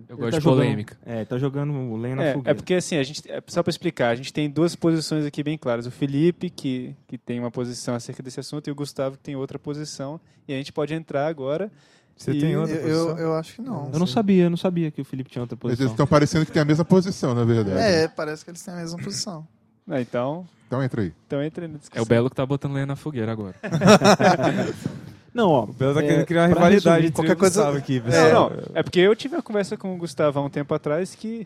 [0.10, 0.98] Eu gosto tá de jogando- polêmica.
[1.06, 2.52] É, tá jogando lenha na É, fogueira.
[2.52, 5.42] é porque assim, a gente, é, só para explicar, a gente tem duas posições aqui
[5.42, 5.86] bem claras.
[5.86, 9.36] O Felipe, que, que tem uma posição acerca desse assunto, e o Gustavo, que tem
[9.36, 10.20] outra posição.
[10.48, 11.72] E a gente pode entrar agora.
[12.18, 13.18] Você E tem Eu, outra eu, posição?
[13.26, 13.90] eu acho que não.
[13.92, 15.94] Eu não sabia, eu não sabia que o Felipe tinha outra Mas eles posição.
[15.94, 17.78] estão parecendo que tem a mesma posição, na verdade.
[17.80, 19.48] É, parece que eles têm a mesma posição.
[19.88, 21.14] Ah, então, Então entra aí.
[21.28, 23.54] então entra aí na É o Belo que tá botando lenha na fogueira agora.
[25.36, 25.64] Não, ó.
[25.66, 28.00] O Belo tá é, querendo criar uma rivalidade resumir, entre qualquer o coisa- Gustavo aqui,
[28.00, 28.50] Não, pessoal.
[28.52, 31.46] não, é porque eu tive uma conversa com o Gustavo há um tempo atrás que,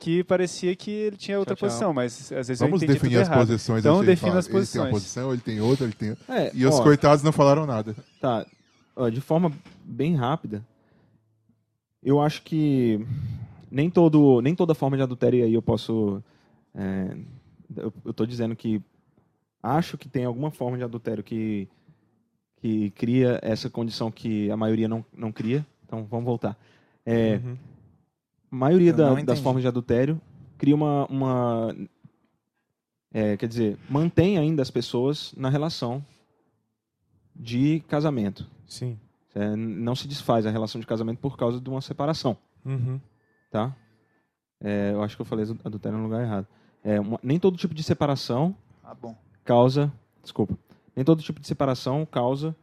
[0.00, 1.68] que parecia que ele tinha outra Tchau, tchau.
[1.68, 3.46] posição, mas às vezes Vamos eu entendi definir tudo as errado.
[3.46, 3.78] posições.
[3.84, 4.90] Então defina as Ele tem uma posições.
[4.90, 6.16] posição, ele tem outra, ele tem...
[6.28, 7.94] É, E os ó, coitados não falaram nada.
[8.20, 8.44] Tá.
[8.96, 9.52] Ó, de forma
[9.84, 10.62] bem rápida,
[12.02, 13.04] eu acho que
[13.70, 16.22] nem, todo, nem toda forma de adultério aí eu posso.
[16.74, 17.16] é,
[17.76, 18.82] eu, eu tô dizendo que
[19.62, 21.68] acho que tem alguma forma de adultério que,
[22.60, 25.66] que cria essa condição que a maioria não, não cria.
[25.86, 26.56] Então vamos voltar.
[27.04, 27.56] É, Uhum.
[28.52, 30.20] a maioria da- das formas de adultério
[30.58, 31.74] cria uma, uma
[33.12, 36.04] é, quer dizer, mantém ainda as pessoas na relação
[37.34, 38.46] de casamento.
[38.66, 38.98] Sim.
[39.34, 43.00] É, não se desfaz a relação de casamento por causa de uma separação, Uhum.
[43.50, 43.74] tá?
[44.60, 46.46] É, eu acho que eu falei adultério no lugar errado.
[46.84, 49.16] É, uma- nem todo tipo de separação Ah, bom.
[49.44, 49.92] causa,
[50.22, 50.56] desculpa,
[50.94, 52.54] nem todo tipo de separação causa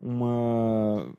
[0.00, 1.12] uma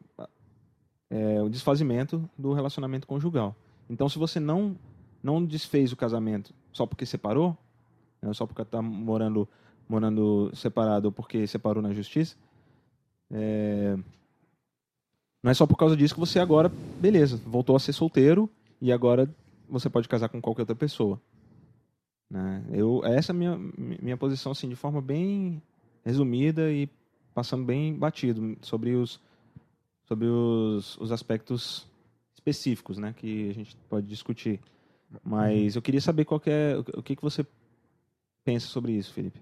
[1.09, 3.55] é, o desfazimento do relacionamento conjugal.
[3.89, 4.75] Então, se você não
[5.21, 7.57] não desfez o casamento só porque separou,
[8.21, 9.47] né, só porque está morando
[9.87, 12.35] morando separado ou porque separou na justiça,
[13.31, 13.97] é,
[15.41, 18.49] não é só por causa disso que você agora, beleza, voltou a ser solteiro
[18.81, 19.29] e agora
[19.69, 21.21] você pode casar com qualquer outra pessoa.
[22.29, 22.63] Né?
[22.71, 25.61] Eu, essa é a minha, minha posição, assim, de forma bem
[26.03, 26.89] resumida e
[27.33, 29.19] passando bem batido sobre os,
[30.05, 31.87] sobre os, os aspectos
[32.33, 34.59] específicos né, que a gente pode discutir.
[35.23, 37.45] Mas eu queria saber qual é, o que, que você
[38.43, 39.39] pensa sobre isso, Felipe.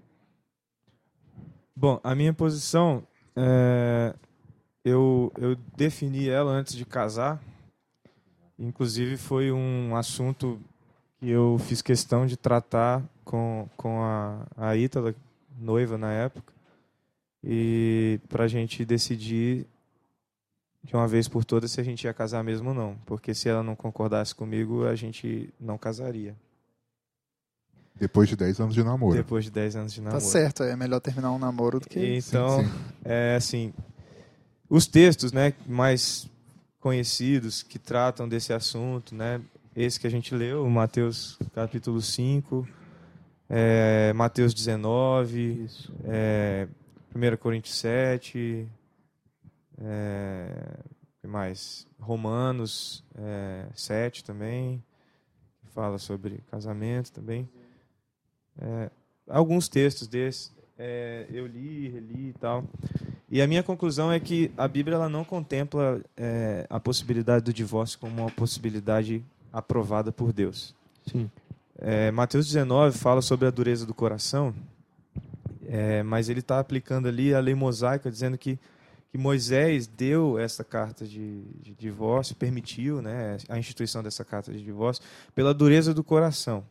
[1.74, 3.02] Bom, a minha posição,
[3.34, 4.14] é,
[4.84, 7.42] eu, eu defini ela antes de casar.
[8.58, 10.60] Inclusive, foi um assunto
[11.18, 15.14] que eu fiz questão de tratar com, com a, a Ítala,
[15.58, 16.52] noiva na época,
[17.44, 19.66] e para a gente decidir
[20.84, 22.96] de uma vez por todas se a gente ia casar mesmo ou não.
[23.06, 26.34] Porque se ela não concordasse comigo, a gente não casaria.
[27.94, 29.14] Depois de 10 anos de namoro.
[29.14, 30.24] Depois de 10 anos de Tá namoro.
[30.24, 32.16] certo, é melhor terminar um namoro do que.
[32.16, 32.72] Então, Sim, sim.
[33.04, 33.72] é assim,
[34.68, 36.28] os textos, né, mais
[36.80, 39.40] conhecidos que tratam desse assunto, né,
[39.76, 42.66] esse que a gente leu, Mateus capítulo 5,
[43.48, 45.92] é, Mateus 19, Isso.
[46.04, 46.66] é,
[47.14, 48.66] 1 Coríntios 7,
[49.80, 50.48] é,
[51.20, 51.86] que mais?
[52.00, 54.82] Romanos é, 7 também,
[55.60, 57.48] que fala sobre casamento também.
[58.60, 58.90] É,
[59.28, 62.64] alguns textos desses é, eu li, reli e tal.
[63.30, 67.52] E a minha conclusão é que a Bíblia ela não contempla é, a possibilidade do
[67.52, 70.74] divórcio como uma possibilidade aprovada por Deus.
[71.06, 71.30] Sim.
[71.78, 74.54] É, Mateus 19 fala sobre a dureza do coração,
[75.66, 78.58] é, mas ele está aplicando ali a lei mosaica, dizendo que,
[79.10, 84.62] que Moisés deu essa carta de, de divórcio, permitiu né, a instituição dessa carta de
[84.62, 85.02] divórcio,
[85.34, 86.64] pela dureza do coração.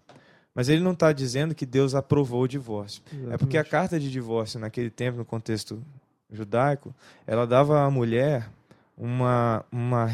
[0.53, 3.01] Mas ele não está dizendo que Deus aprovou o divórcio.
[3.31, 5.81] É porque a carta de divórcio, naquele tempo, no contexto
[6.29, 6.93] judaico,
[7.25, 8.49] ela dava à mulher
[8.97, 10.05] uma, uma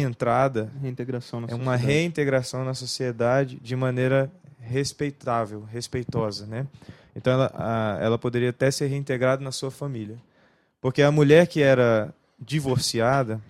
[0.00, 1.84] reentrada Reintegração é uma sociedade.
[1.86, 4.30] reintegração na sociedade de maneira
[4.60, 6.66] respeitável, respeitosa, né?
[7.14, 10.16] Então ela, a- ela poderia até ser reintegrada na sua família,
[10.80, 13.40] porque a mulher que era divorciada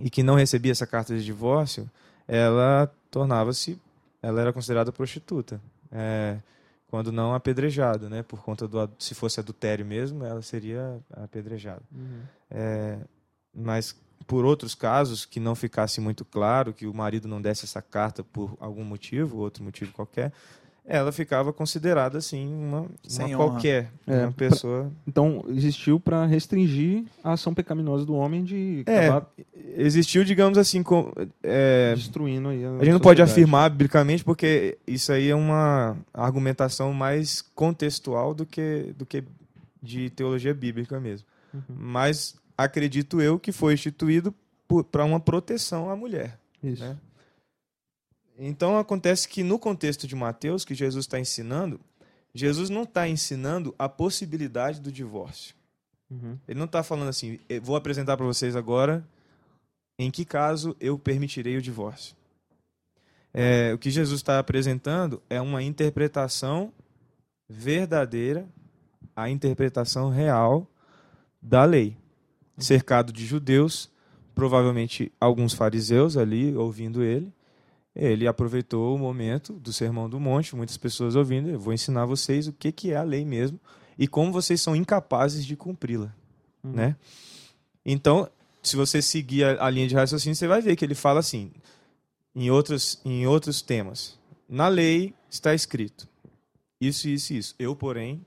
[0.00, 1.88] e que não recebia essa carta de divórcio,
[2.26, 3.78] ela tornava-se,
[4.22, 5.60] ela era considerada prostituta,
[5.92, 6.38] é,
[6.88, 8.22] quando não apedrejada, né?
[8.22, 11.82] Por conta do, se fosse adultério mesmo, ela seria apedrejada.
[11.94, 12.20] Uhum.
[12.50, 12.98] É,
[13.54, 13.94] mas
[14.26, 18.22] por outros casos que não ficasse muito claro, que o marido não desse essa carta
[18.22, 20.32] por algum motivo, outro motivo qualquer,
[20.84, 24.90] ela ficava considerada assim uma, uma qualquer, É, uma pessoa.
[25.06, 29.28] Então, existiu para restringir a ação pecaminosa do homem de É, acabar
[29.76, 34.76] Existiu, digamos assim, com, é, destruindo aí a a gente não pode afirmar biblicamente porque
[34.86, 39.24] isso aí é uma argumentação mais contextual do que do que
[39.82, 41.26] de teologia bíblica mesmo.
[41.54, 41.60] Uhum.
[41.68, 44.34] Mas acredito eu que foi instituído
[44.90, 46.38] para uma proteção à mulher.
[46.62, 46.82] Isso.
[46.82, 46.96] né?
[48.38, 51.80] Então acontece que no contexto de Mateus, que Jesus está ensinando,
[52.34, 55.54] Jesus não está ensinando a possibilidade do divórcio.
[56.10, 56.38] Uhum.
[56.48, 59.06] Ele não está falando assim, "Eu vou apresentar para vocês agora
[59.98, 62.16] em que caso eu permitirei o divórcio.
[63.34, 66.72] É, o que Jesus está apresentando é uma interpretação
[67.48, 68.46] verdadeira,
[69.16, 70.66] a interpretação real
[71.40, 71.96] da lei.
[72.58, 73.90] Cercado de judeus,
[74.34, 77.32] provavelmente alguns fariseus ali ouvindo ele,
[77.94, 82.46] ele aproveitou o momento do Sermão do Monte, muitas pessoas ouvindo, eu vou ensinar vocês
[82.46, 83.60] o que, que é a lei mesmo
[83.98, 86.14] e como vocês são incapazes de cumpri-la,
[86.64, 86.72] Uhum.
[86.72, 86.96] né?
[87.84, 88.28] Então,
[88.62, 91.50] se você seguir a, a linha de raciocínio, você vai ver que ele fala assim,
[92.34, 94.18] em outros, em outros temas.
[94.48, 96.08] Na lei está escrito
[96.80, 97.54] isso, isso e isso.
[97.58, 98.24] Eu, porém,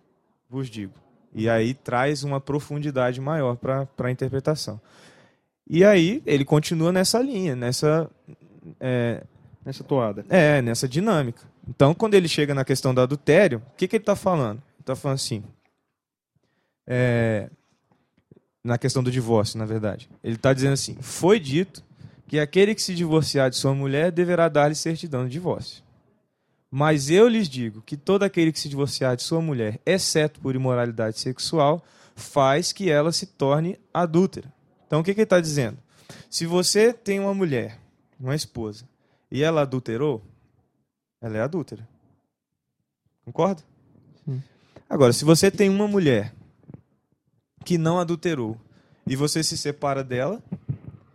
[0.50, 0.94] vos digo.
[1.38, 4.80] E aí traz uma profundidade maior para a interpretação.
[5.70, 8.10] E aí ele continua nessa linha, nessa
[8.80, 9.22] é,
[9.66, 10.26] Nessa toada.
[10.30, 11.42] é, nessa dinâmica.
[11.68, 14.60] Então, quando ele chega na questão do adultério, o que, que ele está falando?
[14.60, 15.44] Ele está falando assim.
[16.88, 17.50] é,
[18.64, 20.10] na questão do divórcio, na verdade.
[20.24, 21.84] Ele está dizendo assim: foi dito
[22.28, 25.84] que aquele que se divorciar de sua mulher deverá dar-lhe certidão de divórcio.
[26.78, 30.58] Mas eu lhes digo que todo aquele que se divorciar de sua mulher, exceto por
[30.58, 31.82] imoralidade sexual,
[32.18, 34.54] faz que ela se torne adúltera.
[34.86, 35.78] Então o que, que ele está dizendo?
[36.30, 37.80] Se você tem uma mulher,
[38.20, 38.84] uma esposa,
[39.32, 40.22] e ela adulterou,
[41.22, 41.88] ela é adúltera.
[43.24, 43.64] Concorda?
[44.90, 46.36] Agora, se você tem uma mulher
[47.64, 48.58] que não adulterou
[49.08, 50.44] e você se separa dela,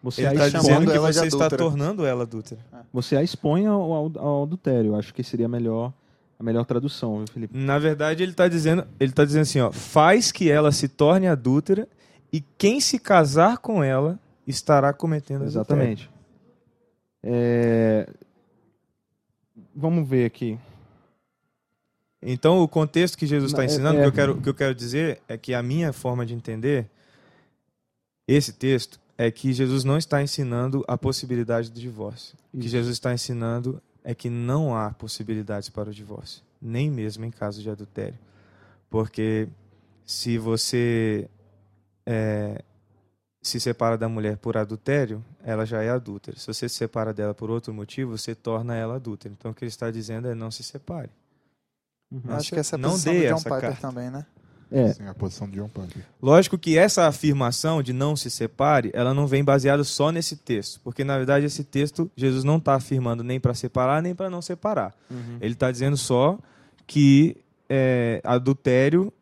[0.02, 2.60] Você ele a está dizendo que você está tornando ela adúltera.
[2.92, 4.92] Você a expõe ao, ao- ao adultério.
[4.92, 5.92] Eu acho que seria melhor,
[6.38, 7.56] a melhor tradução, viu, Felipe?
[7.58, 11.26] Na verdade, ele está dizendo, ele tá dizendo assim, ó, faz que ela se torne
[11.28, 11.86] adúltera
[12.32, 15.50] e quem se casar com ela estará cometendo adultério.
[15.60, 16.10] Exatamente.
[17.22, 18.08] É,
[19.74, 20.58] Vamos ver aqui.
[22.22, 24.54] Então, o contexto que Jesus está é- ensinando, é- que eu quero, o que eu
[24.54, 26.86] quero dizer é que a minha forma de entender
[28.28, 32.38] esse texto é que Jesus não está ensinando a possibilidade do divórcio.
[32.54, 32.70] O que Isso.
[32.70, 37.60] Jesus está ensinando é que não há possibilidades para o divórcio, nem mesmo em caso
[37.60, 38.18] de adultério.
[38.88, 39.46] Porque
[40.06, 41.28] se você
[42.06, 42.64] é,
[43.42, 46.38] se separa da mulher por adultério, ela já é adúltera.
[46.38, 49.34] Se você se separa dela por outro motivo, você torna ela adúltera.
[49.38, 51.10] Então, o que ele está dizendo é não se separe.
[52.10, 53.80] Eu acho que essa é a Não posição dê do John essa Piper carta.
[53.82, 54.24] também, né?
[54.72, 56.04] É, Sim, a posição de John Piper.
[56.22, 60.80] Lógico que essa afirmação de não se separe, ela não vem baseada só nesse texto,
[60.84, 64.40] porque na verdade esse texto Jesus não está afirmando nem para separar nem para não
[64.40, 64.94] separar.
[65.40, 66.38] Ele está dizendo só
[66.86, 67.36] que
[67.68, 69.12] é, adultério,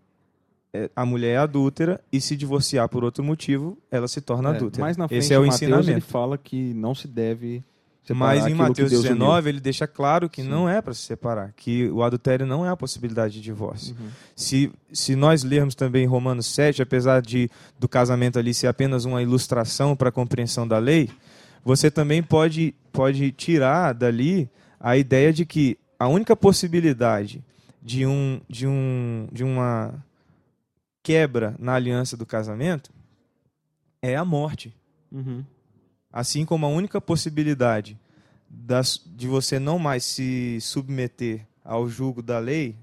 [0.73, 4.57] é, a mulher é adúltera e se divorciar por outro motivo, ela se torna é,
[4.57, 4.83] adúltera.
[4.83, 6.07] mais na frente, Esse é o Mateus, ele ensinamento.
[6.07, 7.63] fala que não se deve
[8.09, 9.15] separar Mas em Mateus Deus uniu.
[9.15, 10.49] 19 ele deixa claro que Sim.
[10.49, 13.95] não é para se separar, que o adultério não é a possibilidade de divórcio.
[13.99, 14.09] Uhum.
[14.35, 19.23] Se, se nós lermos também Romanos 7, apesar de do casamento ali ser apenas uma
[19.23, 21.11] ilustração para a compreensão da lei,
[21.65, 24.51] você também pode, pode tirar dali
[24.81, 27.45] a ideia de que a única possibilidade
[27.83, 29.95] de, um, de, um, de uma
[31.03, 32.91] quebra na aliança do casamento
[34.01, 34.75] é a morte.
[35.11, 35.45] Uhum.
[36.13, 37.99] Assim como a única possibilidade
[38.49, 42.75] das, de você não mais se submeter ao julgo da lei,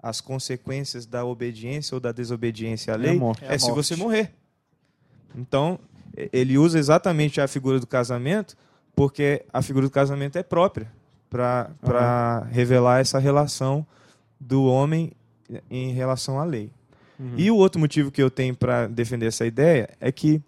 [0.00, 3.44] as consequências da obediência ou da desobediência à É lei, morte.
[3.44, 4.32] é, se você morrer.
[5.36, 5.78] Então,
[6.32, 8.56] ele usa exatamente a figura do casamento,
[8.94, 10.90] porque a figura do casamento é própria
[11.28, 13.86] para revelar essa relação
[14.40, 15.12] do homem
[15.70, 16.70] em relação à lei.
[17.18, 17.34] Uhum.
[17.36, 20.40] E o outro motivo que eu tenho para defender essa ideia é que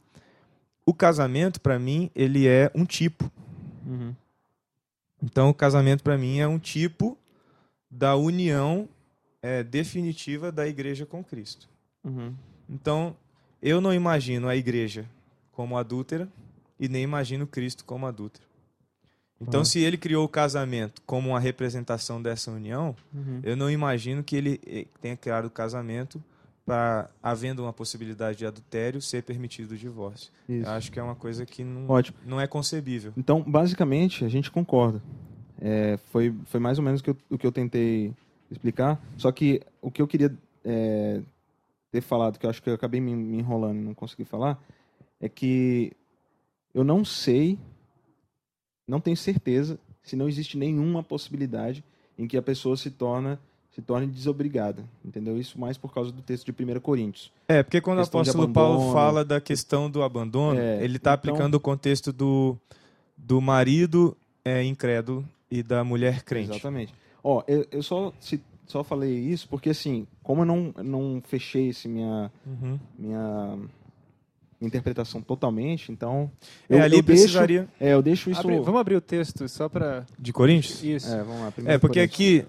[0.90, 3.30] o casamento, para mim, ele é um tipo.
[3.86, 4.14] Uhum.
[5.22, 7.16] Então, o casamento, para mim, é um tipo
[7.90, 8.88] da união
[9.42, 11.68] é, definitiva da igreja com Cristo.
[12.04, 12.34] Uhum.
[12.68, 13.16] Então,
[13.62, 15.06] eu não imagino a igreja
[15.52, 16.28] como adúltera
[16.78, 18.44] e nem imagino Cristo como adúltero.
[19.40, 19.64] Então, Ah.
[19.64, 23.40] se ele criou o casamento como uma representação dessa união, Uhum.
[23.42, 26.22] eu não imagino que ele eh, tenha criado o casamento
[26.64, 30.30] para, havendo uma possibilidade de adultério, ser permitido o divórcio.
[30.66, 32.18] Acho que é uma coisa que não, Ótimo.
[32.24, 33.12] não é concebível.
[33.16, 35.02] Então, basicamente, a gente concorda.
[35.60, 38.14] É, foi, foi mais ou menos o que eu, o que eu tentei
[38.50, 39.00] explicar.
[39.16, 41.20] Só que o que eu queria é,
[41.90, 44.62] ter falado, que eu acho que eu acabei me, me enrolando e não consegui falar,
[45.20, 45.92] é que
[46.74, 47.58] eu não sei,
[48.86, 51.84] não tenho certeza se não existe nenhuma possibilidade
[52.18, 53.40] em que a pessoa se torna
[53.80, 55.38] se torne desobrigada, entendeu?
[55.38, 57.32] Isso mais por causa do texto de 1 Coríntios.
[57.48, 61.32] É, porque quando o apóstolo Paulo fala da questão do abandono, É, ele está então-
[61.32, 62.56] aplicando o contexto do,
[63.16, 66.50] do marido é, incrédulo e da mulher crente.
[66.50, 66.92] Exatamente.
[67.22, 71.68] Ó, eu, eu só, se- só falei isso porque, assim, como eu não, não fechei
[71.68, 72.78] esse minha, Uhum.
[72.98, 73.58] minha
[74.62, 76.30] interpretação totalmente, então...
[76.68, 78.40] É, eu, ali eu deixo, precisaria É, eu deixo isso...
[78.40, 80.82] Abre- vamos abrir o texto só para de Coríntios.
[80.84, 81.12] isso.
[81.12, 81.46] É, vamos lá.
[81.66, 82.14] É, porque Coríntios.
[82.14, 82.46] aqui,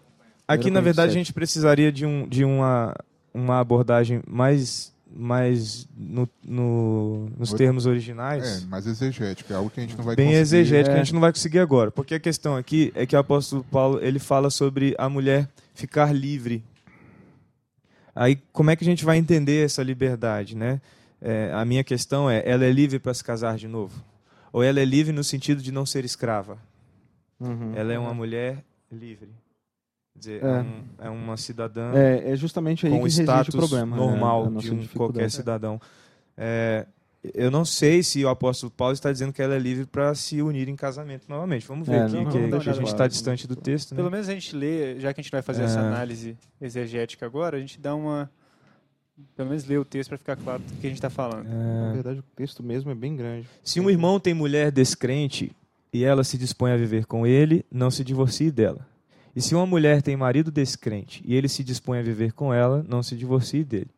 [0.53, 2.95] aqui na verdade, a gente precisaria de, um, de uma,
[3.33, 8.63] uma abordagem mais, mais no, no- nos termos originais.
[8.63, 10.41] É, mais exegético, é algo que a gente não vai bem conseguir.
[10.41, 10.95] exegética, é.
[10.95, 11.91] a gente não vai conseguir agora.
[11.91, 16.13] Porque a questão aqui é que o apóstolo Paulo ele fala sobre a mulher ficar
[16.13, 16.63] livre.
[18.13, 20.81] Aí, como é que a gente vai entender essa liberdade, né?
[21.21, 24.03] É, a minha questão é, ela é livre para se casar de novo?
[24.51, 26.57] Ou ela é livre no sentido de não ser escrava?
[27.39, 27.71] Uhum.
[27.75, 29.29] Ela é uma mulher livre.
[30.15, 30.61] Dizer, é, É.
[30.61, 33.95] um- é uma cidadã É, é justamente aí com que status o problema.
[33.95, 35.79] né, normal nossa de um, qualquer cidadão.
[36.37, 36.85] É,
[37.33, 40.41] eu não sei se o apóstolo Paulo está dizendo que ela é livre para se
[40.41, 41.65] unir em casamento novamente.
[41.67, 43.91] Vamos ver É, aqui, não, que, que a gente está distante do texto.
[43.91, 43.97] Né?
[43.97, 45.83] Pelo menos a gente lê, já que a gente vai fazer essa É.
[45.83, 48.29] análise exegética agora, a gente dá uma
[49.35, 51.45] pelo menos ler o texto para ficar claro do que a gente está falando.
[51.47, 53.47] Na É, verdade, o texto mesmo é bem grande.
[53.63, 55.51] se um irmão tem mulher descrente
[55.93, 58.87] e ela se dispõe a viver com ele, não se divorcie dela.
[59.35, 62.83] E se uma mulher tem marido descrente e ele se dispõe a viver com ela,
[62.87, 63.89] não se divorcie dele.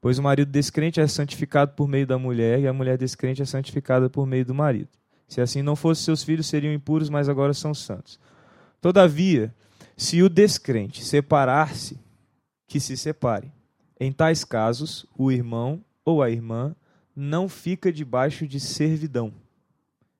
[0.00, 3.44] Pois o marido descrente é santificado por meio da mulher e a mulher descrente é
[3.44, 4.88] santificada por meio do marido.
[5.26, 8.18] Se assim não fosse, seus filhos seriam impuros, mas agora são santos.
[8.80, 9.54] Todavia,
[9.96, 11.98] se o descrente separar-se,
[12.66, 13.50] que se separe.
[13.98, 16.76] Em tais casos, o irmão ou a irmã
[17.16, 19.32] não fica debaixo de servidão.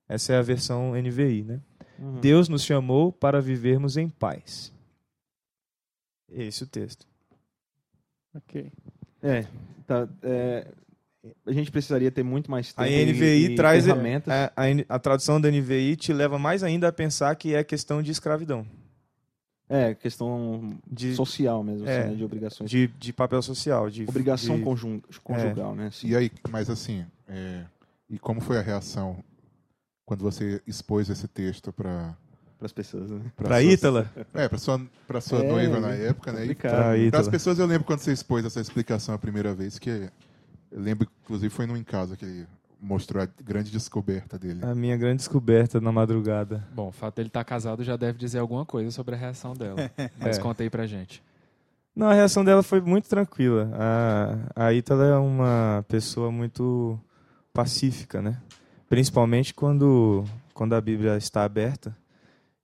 [0.09, 1.61] Essa é a versão NVI, né?
[1.99, 2.21] Uhum.
[2.21, 4.73] Deus nos chamou para vivermos em paz.
[6.31, 7.07] Esse é o texto.
[8.35, 8.71] Ok.
[9.23, 9.47] É,
[9.87, 10.67] tá, é,
[11.47, 14.33] a gente precisaria ter muito mais tempo A e- NVI e traz ferramentas.
[14.33, 18.01] a, a, a tradução da NVI te leva mais ainda a pensar que é questão
[18.03, 18.65] de escravidão,
[19.69, 22.71] É, questão de, social mesmo, assim, É, né, de obrigações.
[22.71, 25.91] de, de papel social, de Obrigação de, conjun- conjugal, né?
[26.05, 27.65] E aí, mas assim, é,
[28.09, 29.17] e como foi a reação
[30.09, 32.17] quando você expôs esse texto para
[32.57, 33.21] Para as pessoas, né?
[33.37, 34.11] Pra Ítala?
[34.33, 36.07] É, para sua para sua É, noiva na né?
[36.07, 36.55] época, né?
[36.55, 40.09] Para as pessoas eu lembro quando você expôs essa explicação a primeira vez que
[40.73, 42.47] eu lembro inclusive foi num em casa que ele
[42.81, 44.61] mostrou a grande descoberta dele.
[44.65, 46.67] A minha grande descoberta na madrugada.
[46.73, 49.91] Bom, o fato dele estar casado já deve dizer alguma coisa sobre a reação dela.
[50.19, 50.41] Mas É.
[50.41, 51.23] conta aí pra gente.
[51.95, 53.71] Não, a reação dela foi muito tranquila.
[53.75, 56.99] A, a Ítala é uma pessoa muito
[57.53, 58.41] pacífica, né?
[58.89, 60.25] Principalmente quando,
[60.55, 61.97] quando a Bíblia está aberta.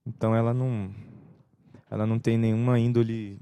[0.06, 0.90] Então ela não,
[1.90, 3.38] ela não tem nenhuma índole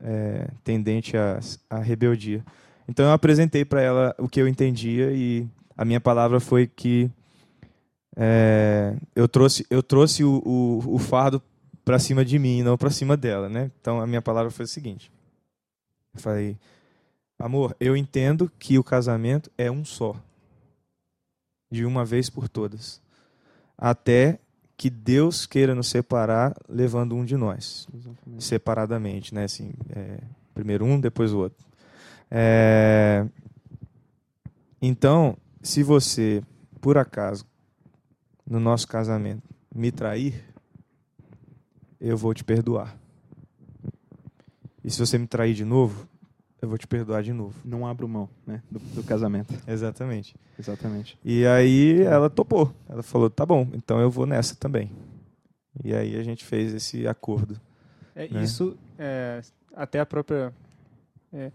[0.00, 2.44] é, tendente à, à rebeldia.
[2.88, 5.46] Então eu apresentei para ela o que eu entendia e
[5.76, 7.10] a minha palavra foi que
[8.16, 11.42] é, eu trouxe, eu trouxe o, o, o fardo
[11.84, 13.70] para cima de mim, não para cima dela, né?
[13.80, 15.12] Então a minha palavra foi o seguinte:
[16.14, 16.56] eu falei,
[17.38, 20.16] amor, eu entendo que o casamento é um só,
[21.76, 23.00] de uma vez por todas,
[23.76, 24.38] até
[24.76, 28.44] que Deus queira nos separar, levando um de nós, Exatamente.
[28.44, 29.44] separadamente, né?
[29.44, 30.18] Assim, é,
[30.54, 31.64] primeiro um, depois o outro.
[32.30, 33.26] É,
[34.80, 36.42] então, se você,
[36.80, 37.46] por acaso,
[38.46, 39.42] no nosso casamento,
[39.74, 40.44] me trair,
[42.00, 42.96] eu vou te perdoar.
[44.84, 46.06] E se você me trair de novo,
[46.60, 47.54] eu vou te perdoar de novo.
[47.64, 48.62] Não abro mão, né?
[48.70, 49.54] Do, do casamento.
[49.66, 50.34] Exatamente.
[50.58, 51.18] Exatamente.
[51.24, 52.72] E aí ela topou.
[52.88, 54.90] Ela falou: tá bom, então eu vou nessa também.
[55.84, 57.60] E aí a gente fez esse acordo.
[58.14, 58.42] É, né?
[58.42, 59.42] Isso, é,
[59.74, 60.52] até a própria,
[61.32, 61.52] é,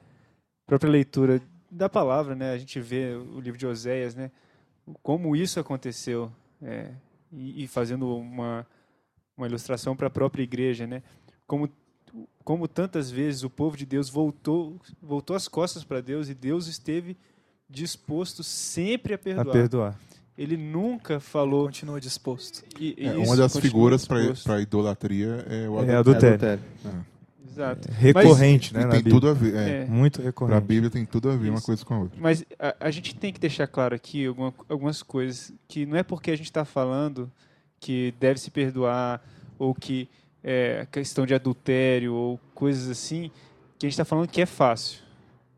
[0.67, 2.53] própria leitura da palavra, né?
[2.53, 4.29] A gente vê o livro de Oséias, né?
[5.01, 6.31] Como isso aconteceu,
[6.61, 6.91] é,
[7.31, 8.67] e, e fazendo uma,
[9.35, 11.01] uma ilustração para a própria igreja, né?
[11.47, 11.67] Como,
[12.43, 16.67] como tantas vezes o povo de Deus voltou, voltou as costas para Deus e Deus
[16.67, 17.15] esteve
[17.69, 19.53] disposto sempre a A perdoar.
[19.53, 19.99] perdoar.
[20.37, 21.65] Ele nunca falou.
[21.65, 22.63] Continua disposto.
[22.79, 26.29] e- e É, uma das figuras para para idolatria é o É adultério.
[26.35, 26.63] adultério.
[26.83, 27.05] né?
[27.47, 27.89] Exato.
[27.91, 28.85] Recorrente, E né?
[28.85, 29.13] na tem Bíblia.
[29.13, 29.55] tudo a ver.
[29.55, 29.85] É, É.
[29.85, 30.61] Muito Para a recorrente.
[30.65, 31.65] Bíblia tem tudo a ver uma Isso.
[31.65, 32.17] coisa com a outra.
[32.19, 36.01] Mas a, a gente tem que deixar claro aqui alguma- algumas coisas que não é
[36.03, 37.29] porque a gente está falando
[37.79, 39.21] que deve se perdoar
[39.59, 40.07] ou que
[40.43, 43.29] é questão de adultério ou coisas assim
[43.77, 44.99] que a gente está falando que é fácil.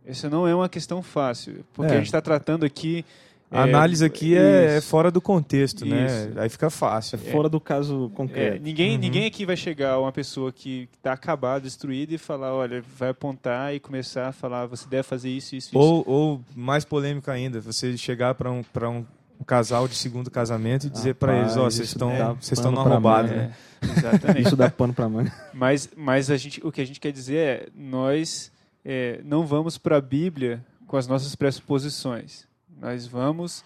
[0.06, 1.96] Isso não é uma questão fácil, porque É.
[1.96, 3.06] a gente está tratando aqui.
[3.52, 6.08] A análise aqui é, é fora do contexto, né?
[6.08, 6.40] Isso.
[6.40, 7.20] Aí fica fácil.
[7.20, 8.64] Fora do caso É, concreto.
[8.64, 8.98] ninguém, Uhum.
[9.00, 13.76] ninguém aqui vai chegar uma pessoa que está acabada, destruída e falar, olha, vai apontar
[13.76, 15.78] e começar a falar, você deve fazer isso, isso, isso.
[15.78, 19.06] Ou, ou mais polêmico ainda, você chegar para um, pra um,
[19.40, 22.74] um casal de segundo casamento e dizer para eles, ó, Rapaz, vocês estão vocês estão
[22.74, 23.54] pra arrombado, manga, né?
[23.82, 24.42] É, exatamente.
[24.48, 25.34] Isso dá pano pra manga.
[25.54, 28.52] Mas, mas a gente, o que a gente quer dizer é, nós
[28.84, 32.48] é, não vamos para a Bíblia com as nossas pressuposições.
[32.80, 33.64] Nós vamos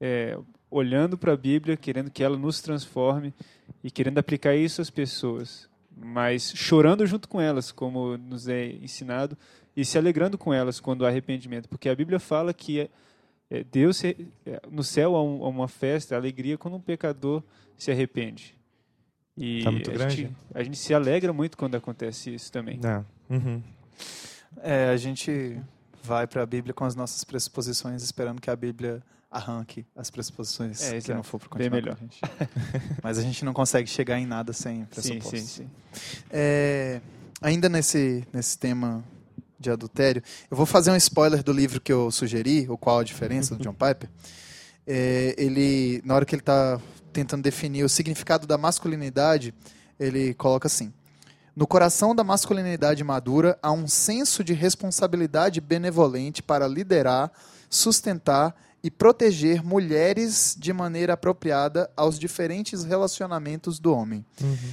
[0.00, 0.38] é,
[0.70, 3.32] olhando para a Bíblia, querendo que ela nos transforme
[3.82, 9.36] e querendo aplicar isso às pessoas, mas chorando junto com elas, como nos é ensinado,
[9.76, 12.88] e se alegrando com elas quando há arrependimento, porque a Bíblia fala que
[13.70, 17.42] Deus se- é, no céu há, um- há uma festa, alegria quando um pecador
[17.76, 18.56] se arrepende.
[19.36, 20.16] E Tá muito a, grande?
[20.16, 22.78] gente, a gente se alegra muito quando acontece isso também.
[22.82, 23.04] Não.
[23.28, 23.62] Uhum.
[24.62, 25.60] É, a gente
[26.02, 30.80] vai para a Bíblia com as nossas pressuposições, esperando que a Bíblia arranque as pressuposições
[30.92, 31.96] É, que não for para Bem continuar melhor.
[31.96, 33.00] com a gente.
[33.02, 35.40] Mas a gente não consegue chegar em nada sem Sim, pressupostos.
[35.40, 35.70] sim, sim.
[36.30, 37.00] É,
[37.40, 39.02] ainda nesse, nesse tema
[39.58, 43.04] de adultério, eu vou fazer um spoiler do livro que eu sugeri, o Qual a
[43.04, 44.08] Diferença, do John Piper.
[44.86, 46.80] É, ele, na hora que ele está
[47.12, 49.54] tentando definir o significado da masculinidade,
[49.98, 50.92] ele coloca assim:
[51.56, 57.30] No coração da masculinidade madura há um senso de responsabilidade benevolente para liderar,
[57.70, 64.26] sustentar e proteger mulheres de maneira apropriada aos diferentes relacionamentos do homem.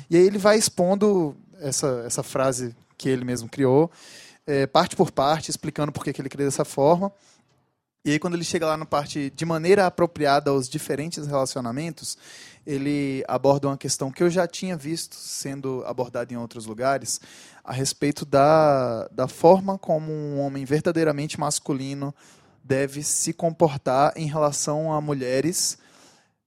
[0.10, 3.90] E aí ele vai expondo essa, essa frase que ele mesmo criou,
[4.46, 7.12] é, parte por parte, explicando por que, ele cria dessa forma.
[8.04, 12.18] E aí, quando ele chega lá na parte de maneira apropriada aos diferentes relacionamentos,
[12.66, 17.22] ele aborda uma questão que eu já tinha visto sendo abordada em outros lugares,
[17.64, 22.14] a respeito da, da forma como um homem verdadeiramente masculino
[22.64, 25.78] deve se comportar em relação a mulheres,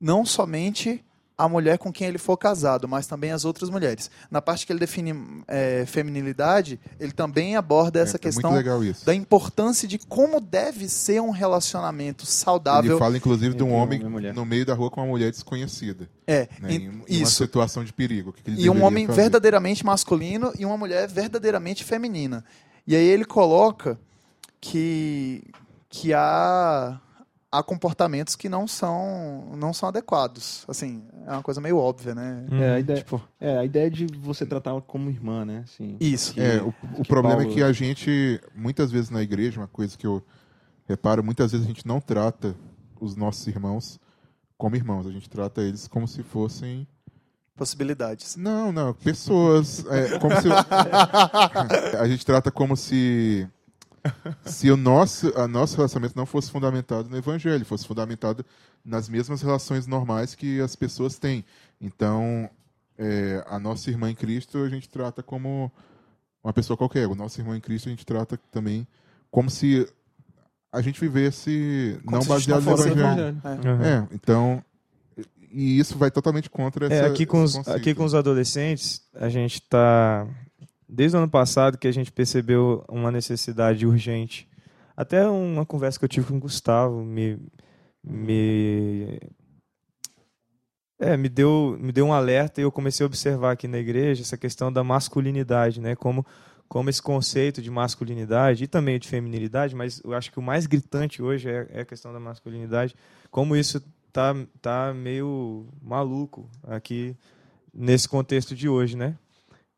[0.00, 1.04] não somente
[1.36, 4.08] a mulher com quem ele for casado, mas também as outras mulheres.
[4.30, 8.84] Na parte que ele define é, feminilidade, ele também aborda essa é, questão É legal
[8.84, 9.04] isso.
[9.04, 12.92] da importância de como deve ser um relacionamento saudável.
[12.92, 13.98] Ele fala, inclusive, de um homem
[14.32, 16.08] no meio da rua com uma mulher desconhecida.
[16.26, 18.32] É, Né, em- em, em uma situação de perigo.
[18.32, 19.22] que E um homem fazer.
[19.22, 22.44] verdadeiramente masculino e uma mulher verdadeiramente feminina.
[22.86, 23.98] E aí ele coloca
[24.60, 25.42] que,
[25.88, 27.00] que há,
[27.58, 30.64] há comportamentos que não são, não são adequados.
[30.68, 32.46] Assim, é uma coisa meio óbvia, né?
[32.52, 35.62] É, a ideia, Tipo, é, a ideia de você tratá-la como irmã, né?
[35.64, 36.34] Assim, isso.
[36.34, 39.68] que- É, o, o problema Paulo- é que a gente, muitas vezes na igreja, uma
[39.68, 40.22] coisa que eu
[40.86, 42.54] reparo, muitas vezes a gente não trata
[43.00, 43.98] os nossos irmãos
[44.56, 46.86] como irmãos, a gente trata eles como se fossem.
[47.56, 48.34] Possibilidades.
[48.36, 49.84] Não, não, pessoas.
[49.86, 50.48] é, como se.
[51.98, 53.48] a gente trata como se.
[54.44, 58.44] Se o nosso, a nosso relacionamento não fosse fundamentado no evangelho, fosse fundamentado
[58.84, 61.44] nas mesmas relações normais que as pessoas têm.
[61.80, 62.48] Então,
[62.98, 65.72] é, a nossa irmã em Cristo a gente trata como
[66.42, 67.06] uma pessoa qualquer.
[67.08, 68.86] O nosso irmão em Cristo a gente trata também
[69.30, 69.88] como se
[70.70, 73.40] a gente vivesse Como não baseado no evangelho.
[73.82, 73.88] É.
[73.88, 74.62] É, então.
[75.50, 76.94] E isso vai totalmente contra essa.
[76.94, 80.26] É, aqui com, os, aqui com os adolescentes, a gente tá.
[80.94, 84.48] Desde o ano passado que a gente percebeu uma necessidade urgente.
[84.96, 87.38] Até uma conversa que eu tive com o Gustavo me.
[88.02, 89.18] me
[91.00, 94.22] é, me deu, me deu um alerta e eu comecei a observar aqui na igreja
[94.22, 95.96] essa questão da masculinidade, né?
[95.96, 96.24] Como,
[96.68, 100.66] como esse conceito de masculinidade e também de feminilidade, mas eu acho que o mais
[100.66, 102.94] gritante hoje é, é a questão da masculinidade,
[103.30, 103.82] como isso
[104.12, 107.16] tá, tá meio maluco aqui
[107.74, 109.18] nesse contexto de hoje, né?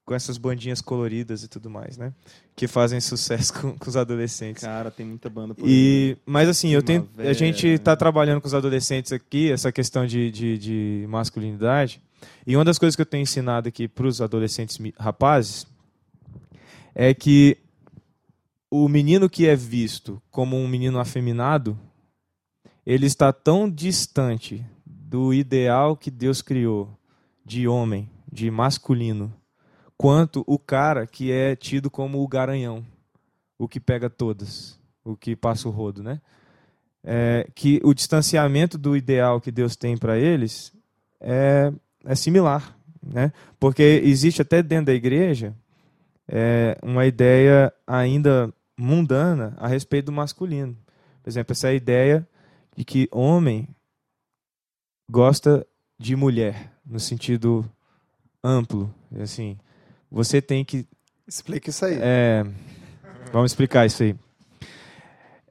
[0.07, 2.13] Com essas bandinhas coloridas e tudo mais, né?
[2.55, 4.63] Que fazem sucesso com, com os adolescentes.
[4.63, 5.71] Cara, tem muita banda por aí.
[5.71, 10.07] E, mas assim, eu tenho, a gente está trabalhando com os adolescentes aqui, essa questão
[10.07, 12.01] de, de, de masculinidade.
[12.47, 15.67] E uma das coisas que eu tenho ensinado aqui para os adolescentes rapazes
[16.95, 17.59] é que
[18.71, 21.79] o menino que é visto como um menino afeminado,
[22.85, 26.97] ele está tão distante do ideal que Deus criou
[27.45, 29.33] de homem, de masculino,
[29.97, 32.85] quanto o cara que é tido como o garanhão,
[33.59, 36.21] o que pega todas, o que passa o rodo, né?
[37.03, 40.73] É, que o distanciamento do ideal que Deus tem para eles
[41.21, 41.73] é,
[42.05, 43.33] é similar, né?
[43.59, 45.55] Porque existe até dentro da igreja
[46.29, 50.77] é, uma ideia ainda mundana a respeito do masculino.
[51.23, 52.29] Por exemplo, essa ideia
[52.77, 53.69] de que homem
[55.11, 55.67] gosta
[55.99, 57.65] de mulher no sentido
[58.43, 59.59] amplo, assim,
[60.17, 60.87] você tem que
[61.29, 61.99] Explica isso aí.
[62.01, 62.43] é,
[63.31, 64.17] vamos explicar isso aí.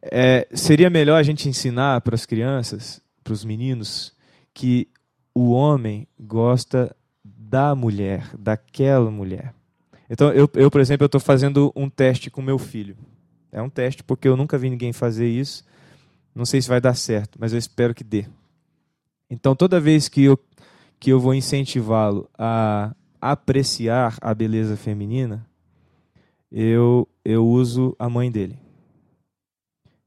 [0.01, 4.11] É, seria melhor a gente ensinar para as crianças, para os meninos,
[4.55, 4.87] que
[5.35, 9.53] o homem gosta da mulher, daquela mulher.
[10.09, 12.97] Então, eu, eu por exemplo, eu estou fazendo um teste com meu filho.
[13.51, 15.63] É um teste porque eu nunca vi ninguém fazer isso.
[16.33, 18.25] Não sei se vai dar certo, mas eu espero que dê.
[19.29, 20.39] Então, toda vez que eu,
[20.99, 22.95] que eu vou incentivá-lo a
[23.31, 25.47] apreciar a beleza feminina,
[26.51, 28.59] eu, eu uso a mãe dele.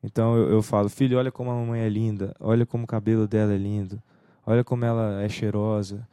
[0.01, 3.27] Então eu, eu falo, filho, olha como a mamãe é linda, olha como o cabelo
[3.27, 4.01] dela é lindo,
[4.47, 6.07] olha como ela é cheirosa.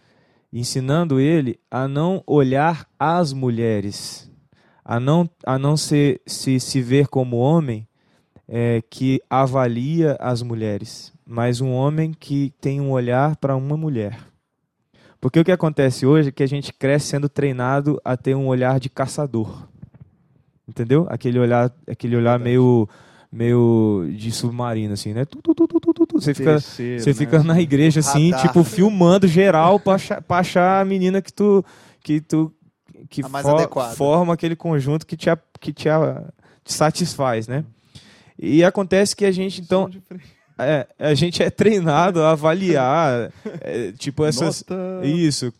[0.52, 4.32] Ensinando ele a não olhar as mulheres,
[4.84, 7.88] a não, a não se, se, se ver como homem
[8.48, 14.18] é, que avalia as mulheres, mas um homem que tem um olhar para uma mulher.
[15.26, 18.46] Porque o que acontece hoje é que a gente cresce sendo treinado a ter um
[18.46, 19.68] olhar de caçador.
[20.70, 21.08] Entendeu?
[21.10, 22.88] Aquele olhar, aquele olhar meio
[23.32, 25.26] meio de submarino assim, né?
[25.26, 26.22] Tu, tu, tu, tu, tu, tu.
[26.22, 27.14] Você fica você né?
[27.16, 31.66] fica na igreja assim, tipo filmando geral para achar, pra achar a menina que tu
[32.04, 32.54] que tu
[33.10, 33.24] que
[33.96, 36.24] forma aquele conjunto que te a- que te, a-
[36.64, 37.66] te satisfaz, né?
[38.38, 39.90] E acontece que a gente então.
[40.58, 43.32] É, a gente é treinado a avaliar
[43.62, 45.54] é, tipo essas Nota- isso.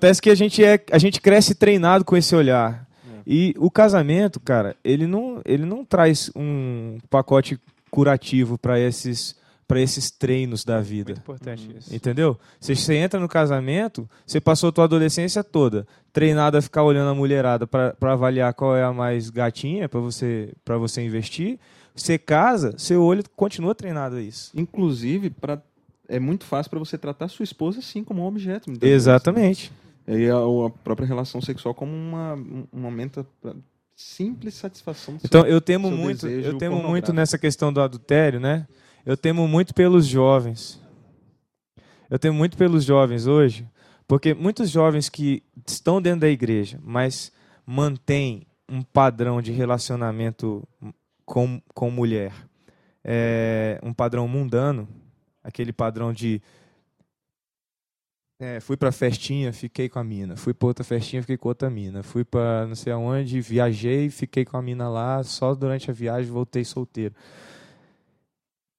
[0.00, 2.86] Parece que a gente, é, a gente cresce treinado com esse olhar.
[3.26, 7.58] E o casamento, cara, ele não, ele não traz um pacote
[7.90, 9.36] curativo para esses,
[9.66, 11.10] para esses treinos da vida.
[11.12, 11.94] Muito importante isso.
[11.94, 12.38] Entendeu?
[12.58, 17.10] Se você entra no casamento, você passou a tua adolescência toda treinado a ficar olhando
[17.10, 21.58] a mulherada para avaliar qual é a mais gatinha para você, pra você investir.
[22.00, 24.50] Você casa, seu olho continua treinado a isso.
[24.56, 25.60] Inclusive, pra,
[26.08, 28.70] é muito fácil para você tratar sua esposa assim como um objeto.
[28.70, 29.72] vezes, Exatamente.
[30.06, 33.54] E a, a própria relação sexual como uma, um momento pra
[33.94, 38.40] simples satisfação do seu- Então eu temo muito, eu temo muito nessa questão do adultério,
[38.40, 38.66] né?
[39.04, 40.80] Eu temo muito pelos jovens.
[42.10, 43.66] Eu temo muito pelos jovens hoje,
[44.06, 47.30] porque muitos jovens que estão dentro da igreja, mas
[47.66, 50.66] mantêm um padrão de relacionamento
[51.28, 52.32] com, com mulher,
[53.04, 54.88] é, um padrão mundano,
[55.44, 56.40] aquele padrão de
[58.40, 60.36] é, fui pra festinha, fiquei com a mina.
[60.36, 62.02] Fui pra outra festinha, fiquei com outra mina.
[62.04, 65.22] Fui pra não sei aonde, viajei, fiquei com a mina lá.
[65.24, 67.14] Só durante a viagem voltei solteiro.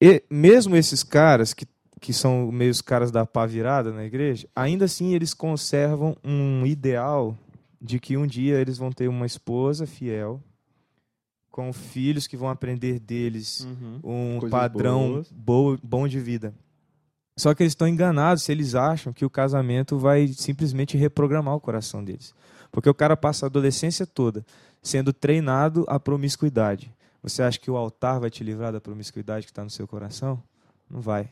[0.02, 1.68] E mesmo esses caras, que,
[2.00, 6.66] que são meio os caras da pá virada na igreja, ainda assim eles conservam um
[6.66, 7.38] ideal
[7.82, 10.42] de que um dia eles vão ter uma esposa fiel,
[11.60, 14.00] com filhos que vão aprender deles Uhum.
[14.36, 15.32] um Coisas padrão boas.
[15.32, 16.54] bo- bom de vida.
[17.38, 21.60] Só que eles estão enganados se eles acham que o casamento vai simplesmente reprogramar o
[21.60, 22.34] coração deles.
[22.72, 24.46] Porque o cara passa a adolescência toda
[24.82, 26.92] sendo treinado à promiscuidade.
[27.22, 30.42] Você acha que o altar vai te livrar da promiscuidade que está no seu coração?
[30.90, 31.30] Não vai.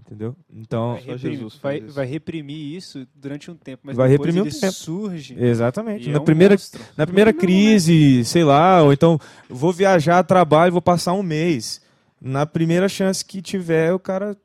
[0.00, 0.34] Entendeu?
[0.50, 1.92] Então, Vai Só reprimir, vai, isso.
[1.94, 4.72] vai reprimir isso durante um tempo, mas Vai depois reprimir um ele tempo.
[4.72, 5.36] surge.
[5.38, 6.08] exatamente.
[6.08, 6.82] Na é um primeira monstro.
[6.96, 9.18] Na primeira crise, sei lá, ou então
[9.48, 11.80] vou viajar a trabalho, vou passar um mês.
[12.20, 14.36] Na primeira chance que tiver, o cara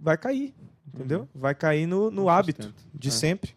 [0.00, 0.54] vai cair,
[0.94, 1.28] entendeu?
[1.34, 3.10] Vai cair no, no hábito de É.
[3.10, 3.56] sempre.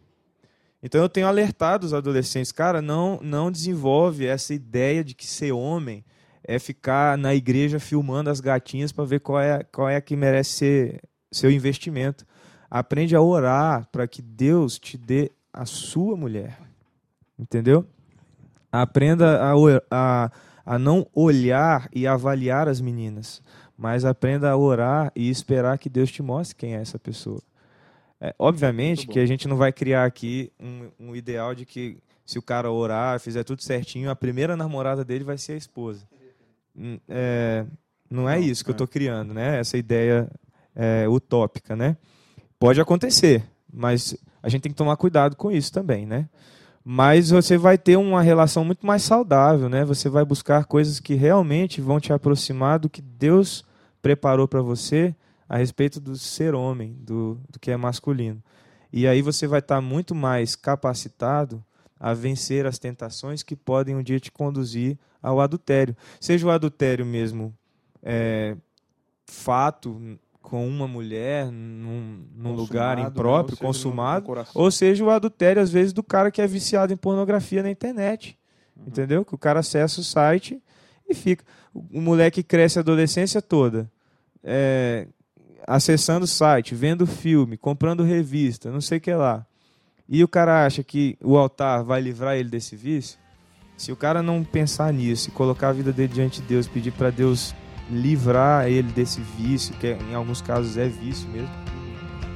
[0.83, 5.51] Então eu tenho alertado os adolescentes, cara, não não desenvolve essa ideia de que ser
[5.51, 6.03] homem
[6.43, 10.15] é ficar na igreja filmando as gatinhas para ver qual é qual é a que
[10.15, 11.01] merece ser
[11.31, 12.25] seu investimento.
[12.69, 16.59] Aprende a orar para que Deus te dê a sua mulher.
[17.37, 17.85] Entendeu?
[18.71, 19.53] Aprenda a,
[19.89, 20.31] a,
[20.65, 23.41] a não olhar e avaliar as meninas,
[23.77, 27.41] mas aprenda a orar e esperar que Deus te mostre quem é essa pessoa.
[28.19, 32.37] É, obviamente que a gente não vai criar aqui um, um ideal de que se
[32.37, 36.07] o cara orar, fizer tudo certinho, a primeira namorada dele vai ser a esposa.
[36.77, 37.65] Hum, é,
[38.09, 38.75] não é isso que eu é.
[38.75, 39.59] estou criando, né?
[39.59, 40.29] Essa ideia
[40.75, 41.97] é, utópica, né?
[42.59, 46.27] Pode acontecer, mas a gente tem que tomar cuidado com isso também, né?
[46.83, 49.85] Mas você vai ter uma relação muito mais saudável, né?
[49.85, 53.63] Você vai buscar coisas que realmente vão te aproximar do que Deus
[54.01, 55.15] preparou para você
[55.47, 58.41] a respeito do ser homem, do, do que é masculino.
[58.91, 61.63] E aí você vai estar muito mais capacitado
[61.99, 65.95] a vencer as tentações que podem um dia te conduzir ao adultério.
[66.19, 67.53] Seja o adultério mesmo
[68.01, 68.57] é,
[69.27, 73.09] fato com uma mulher num, num lugar Consumado, né?
[73.09, 76.97] impróprio, Ou consumado, ou seja, o adultério, às vezes, do cara que é viciado em
[76.97, 78.37] pornografia na internet.
[78.85, 79.23] Entendeu?
[79.23, 80.61] Que o cara acessa o site
[81.07, 81.45] e fica.
[81.73, 83.89] O, o moleque cresce a adolescência toda.
[84.43, 85.07] é,
[85.67, 89.45] acessando o site, vendo filme, comprando revista, não sei o que lá.
[90.09, 93.19] E o cara acha que o altar vai livrar ele desse vício?
[93.77, 96.91] Se o cara não pensar nisso e colocar a vida dele diante de Deus, pedir
[96.91, 97.55] para Deus
[97.91, 101.49] livrar ele desse vício, que é- em alguns casos é vício mesmo,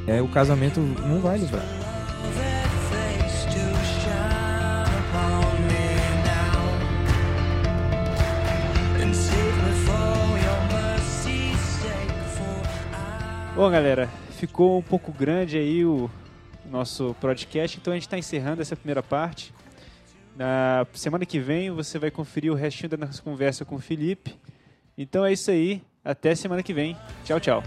[0.05, 1.63] é, o casamento não vai livrar.
[13.55, 16.09] Bom, galera, ficou um pouco grande aí o
[16.69, 19.53] nosso podcast, então a gente está encerrando essa primeira parte.
[20.35, 24.35] Na semana que vem você vai conferir o restinho da nossa conversa com o Felipe.
[24.97, 26.95] Então é isso aí, até semana que vem.
[27.23, 27.63] Tchau, tchau.